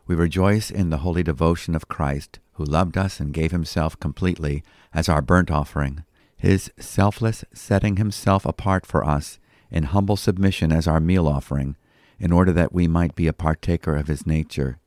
We 0.06 0.14
rejoice 0.14 0.70
in 0.70 0.90
the 0.90 0.98
holy 0.98 1.22
devotion 1.22 1.74
of 1.74 1.88
Christ, 1.88 2.38
who 2.54 2.64
loved 2.64 2.96
us 2.96 3.20
and 3.20 3.32
gave 3.32 3.52
himself 3.52 3.98
completely 4.00 4.62
as 4.92 5.08
our 5.08 5.20
burnt 5.20 5.50
offering 5.50 6.04
his 6.38 6.70
selfless 6.78 7.44
setting 7.52 7.96
himself 7.96 8.46
apart 8.46 8.86
for 8.86 9.04
us 9.04 9.38
in 9.70 9.82
humble 9.84 10.16
submission 10.16 10.72
as 10.72 10.86
our 10.86 11.00
meal 11.00 11.26
offering, 11.26 11.76
in 12.18 12.32
order 12.32 12.52
that 12.52 12.72
we 12.72 12.88
might 12.88 13.14
be 13.14 13.26
a 13.26 13.32
partaker 13.32 13.96
of 13.96 14.06
his 14.06 14.26
nature, 14.26 14.78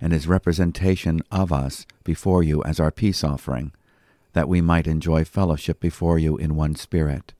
and 0.00 0.12
his 0.12 0.26
representation 0.26 1.20
of 1.30 1.52
us 1.52 1.84
before 2.04 2.42
you 2.42 2.62
as 2.62 2.80
our 2.80 2.90
peace 2.90 3.22
offering, 3.22 3.72
that 4.32 4.48
we 4.48 4.60
might 4.60 4.86
enjoy 4.86 5.24
fellowship 5.24 5.80
before 5.80 6.18
you 6.18 6.36
in 6.36 6.56
one 6.56 6.74
spirit. 6.74 7.34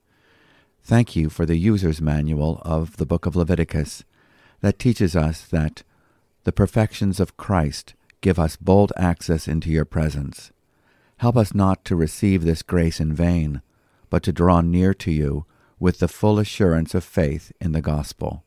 Thank 0.85 1.15
you 1.15 1.29
for 1.29 1.47
the 1.47 1.57
user's 1.57 1.99
manual 1.99 2.61
of 2.63 2.97
the 2.97 3.07
book 3.07 3.25
of 3.25 3.35
Leviticus 3.35 4.03
that 4.61 4.77
teaches 4.77 5.15
us 5.15 5.41
that 5.47 5.81
the 6.43 6.51
perfections 6.51 7.19
of 7.19 7.37
Christ 7.37 7.95
give 8.21 8.37
us 8.37 8.55
bold 8.55 8.93
access 8.95 9.47
into 9.47 9.71
your 9.71 9.85
presence. 9.85 10.51
Help 11.17 11.37
us 11.37 11.55
not 11.55 11.83
to 11.85 11.95
receive 11.95 12.43
this 12.43 12.61
grace 12.61 12.99
in 12.99 13.13
vain, 13.13 13.63
but 14.11 14.21
to 14.21 14.31
draw 14.31 14.61
near 14.61 14.93
to 14.93 15.11
you 15.11 15.47
with 15.79 15.97
the 15.97 16.07
full 16.07 16.37
assurance 16.37 16.93
of 16.93 17.03
faith 17.03 17.51
in 17.59 17.71
the 17.71 17.81
gospel. 17.81 18.43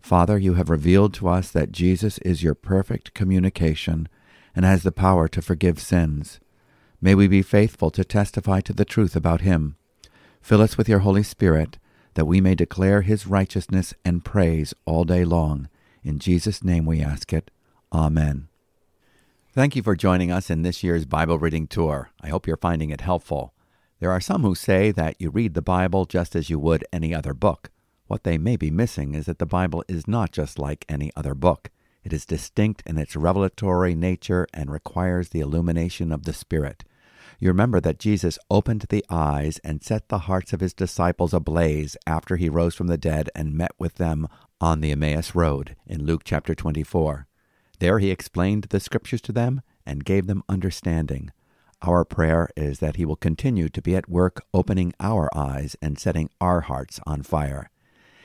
Father, 0.00 0.38
you 0.38 0.54
have 0.54 0.70
revealed 0.70 1.12
to 1.14 1.26
us 1.26 1.50
that 1.50 1.72
Jesus 1.72 2.18
is 2.18 2.40
your 2.40 2.54
perfect 2.54 3.14
communication 3.14 4.08
and 4.54 4.64
has 4.64 4.84
the 4.84 4.92
power 4.92 5.26
to 5.26 5.42
forgive 5.42 5.80
sins. 5.80 6.38
May 7.00 7.16
we 7.16 7.26
be 7.26 7.42
faithful 7.42 7.90
to 7.90 8.04
testify 8.04 8.60
to 8.60 8.72
the 8.72 8.84
truth 8.84 9.16
about 9.16 9.40
him. 9.40 9.74
Fill 10.40 10.62
us 10.62 10.78
with 10.78 10.88
your 10.88 11.00
Holy 11.00 11.22
Spirit, 11.22 11.78
that 12.14 12.26
we 12.26 12.40
may 12.40 12.54
declare 12.54 13.02
his 13.02 13.26
righteousness 13.26 13.94
and 14.04 14.24
praise 14.24 14.74
all 14.84 15.04
day 15.04 15.24
long. 15.24 15.68
In 16.02 16.18
Jesus' 16.18 16.64
name 16.64 16.86
we 16.86 17.00
ask 17.00 17.32
it. 17.32 17.50
Amen. 17.92 18.48
Thank 19.52 19.76
you 19.76 19.82
for 19.82 19.96
joining 19.96 20.30
us 20.30 20.50
in 20.50 20.62
this 20.62 20.82
year's 20.82 21.04
Bible 21.04 21.38
reading 21.38 21.66
tour. 21.66 22.10
I 22.20 22.28
hope 22.28 22.46
you're 22.46 22.56
finding 22.56 22.90
it 22.90 23.00
helpful. 23.00 23.54
There 24.00 24.10
are 24.10 24.20
some 24.20 24.42
who 24.42 24.54
say 24.54 24.92
that 24.92 25.16
you 25.18 25.30
read 25.30 25.54
the 25.54 25.62
Bible 25.62 26.04
just 26.04 26.36
as 26.36 26.48
you 26.48 26.58
would 26.58 26.84
any 26.92 27.14
other 27.14 27.34
book. 27.34 27.70
What 28.06 28.24
they 28.24 28.38
may 28.38 28.56
be 28.56 28.70
missing 28.70 29.14
is 29.14 29.26
that 29.26 29.38
the 29.38 29.46
Bible 29.46 29.84
is 29.88 30.06
not 30.06 30.32
just 30.32 30.58
like 30.58 30.84
any 30.88 31.10
other 31.16 31.34
book. 31.34 31.70
It 32.04 32.12
is 32.12 32.24
distinct 32.24 32.82
in 32.86 32.96
its 32.96 33.16
revelatory 33.16 33.94
nature 33.94 34.46
and 34.54 34.70
requires 34.70 35.28
the 35.28 35.40
illumination 35.40 36.12
of 36.12 36.22
the 36.22 36.32
Spirit. 36.32 36.84
You 37.40 37.48
remember 37.48 37.80
that 37.80 38.00
Jesus 38.00 38.36
opened 38.50 38.86
the 38.88 39.04
eyes 39.08 39.60
and 39.62 39.80
set 39.80 40.08
the 40.08 40.20
hearts 40.20 40.52
of 40.52 40.58
his 40.58 40.74
disciples 40.74 41.32
ablaze 41.32 41.96
after 42.04 42.34
he 42.34 42.48
rose 42.48 42.74
from 42.74 42.88
the 42.88 42.98
dead 42.98 43.30
and 43.32 43.54
met 43.54 43.70
with 43.78 43.94
them 43.94 44.26
on 44.60 44.80
the 44.80 44.90
Emmaus 44.90 45.36
Road 45.36 45.76
in 45.86 46.04
Luke 46.04 46.22
chapter 46.24 46.56
24. 46.56 47.28
There 47.78 48.00
he 48.00 48.10
explained 48.10 48.64
the 48.64 48.80
Scriptures 48.80 49.20
to 49.20 49.32
them 49.32 49.62
and 49.86 50.04
gave 50.04 50.26
them 50.26 50.42
understanding. 50.48 51.30
Our 51.80 52.04
prayer 52.04 52.48
is 52.56 52.80
that 52.80 52.96
he 52.96 53.04
will 53.04 53.14
continue 53.14 53.68
to 53.68 53.80
be 53.80 53.94
at 53.94 54.08
work 54.10 54.44
opening 54.52 54.92
our 54.98 55.28
eyes 55.32 55.76
and 55.80 55.96
setting 55.96 56.30
our 56.40 56.62
hearts 56.62 56.98
on 57.06 57.22
fire. 57.22 57.70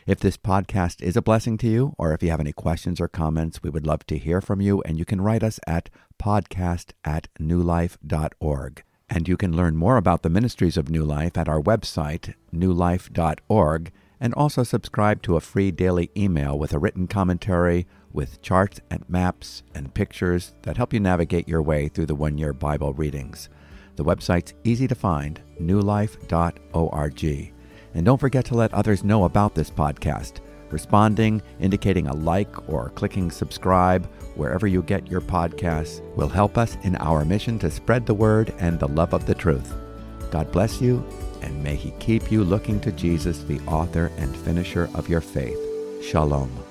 If 0.08 0.22
this 0.22 0.38
podcast 0.38 1.04
is 1.04 1.16
a 1.16 1.22
blessing 1.22 1.60
to 1.60 1.68
you, 1.68 1.94
or 2.00 2.14
if 2.14 2.24
you 2.24 2.32
have 2.32 2.40
any 2.40 2.52
questions 2.52 3.00
or 3.00 3.08
comments, 3.08 3.62
we 3.62 3.70
would 3.70 3.86
love 3.86 4.08
to 4.08 4.18
hear 4.18 4.42
from 4.42 4.60
you, 4.60 4.82
and 4.82 4.98
you 4.98 5.06
can 5.06 5.22
write 5.22 5.44
us 5.44 5.60
at 5.68 5.92
podcast 6.20 6.94
at 7.06 7.28
newlife.org. 7.40 8.84
And 9.10 9.28
you 9.28 9.38
can 9.38 9.56
learn 9.56 9.76
more 9.76 9.98
about 9.98 10.24
the 10.24 10.30
ministries 10.30 10.78
of 10.78 10.90
New 10.90 11.04
Life 11.04 11.38
at 11.38 11.50
our 11.50 11.62
website, 11.62 12.34
newlife.org, 12.54 13.92
and 14.20 14.34
also 14.34 14.64
subscribe 14.64 15.22
to 15.24 15.36
a 15.36 15.42
free 15.42 15.72
daily 15.72 16.10
email 16.16 16.58
with 16.58 16.74
a 16.74 16.80
written 16.80 17.08
commentary 17.08 17.86
with 18.14 18.42
charts 18.42 18.80
and 18.90 19.04
maps 19.10 19.64
and 19.76 19.94
pictures 19.94 20.54
that 20.62 20.78
help 20.78 20.94
you 20.94 21.00
navigate 21.00 21.48
your 21.48 21.62
way 21.62 21.88
through 21.88 22.06
the 22.06 22.16
one 22.16 22.38
year 22.38 22.54
Bible 22.54 22.94
readings. 22.94 23.50
The 23.96 24.06
website's 24.06 24.54
easy 24.64 24.88
to 24.88 24.96
find, 24.96 25.42
newlife.org. 25.62 27.24
And 27.96 28.06
don't 28.06 28.20
forget 28.20 28.46
to 28.46 28.56
let 28.56 28.74
others 28.74 29.04
know 29.04 29.26
about 29.26 29.54
this 29.56 29.70
podcast. 29.70 30.40
Responding, 30.74 31.40
indicating 31.60 32.08
a 32.08 32.16
like, 32.16 32.68
or 32.68 32.90
clicking 32.96 33.30
subscribe 33.30 34.08
wherever 34.36 34.66
you 34.66 34.82
get 34.82 35.08
your 35.08 35.22
podcasts 35.22 36.02
will 36.16 36.28
help 36.28 36.58
us 36.58 36.78
in 36.82 36.96
our 36.96 37.24
mission 37.24 37.60
to 37.60 37.70
spread 37.70 38.08
the 38.08 38.14
word 38.16 38.52
and 38.58 38.80
the 38.80 38.88
love 38.88 39.14
of 39.14 39.28
the 39.28 39.36
truth. 39.36 39.72
God 40.32 40.52
bless 40.52 40.82
you, 40.82 41.06
and 41.44 41.64
may 41.64 41.76
He 41.76 41.92
keep 42.00 42.32
you 42.32 42.44
looking 42.44 42.80
to 42.82 42.92
Jesus, 42.92 43.44
the 43.44 43.62
author 43.68 44.12
and 44.18 44.36
finisher 44.36 44.90
of 44.96 45.08
your 45.08 45.22
faith. 45.22 45.60
Shalom. 46.04 46.63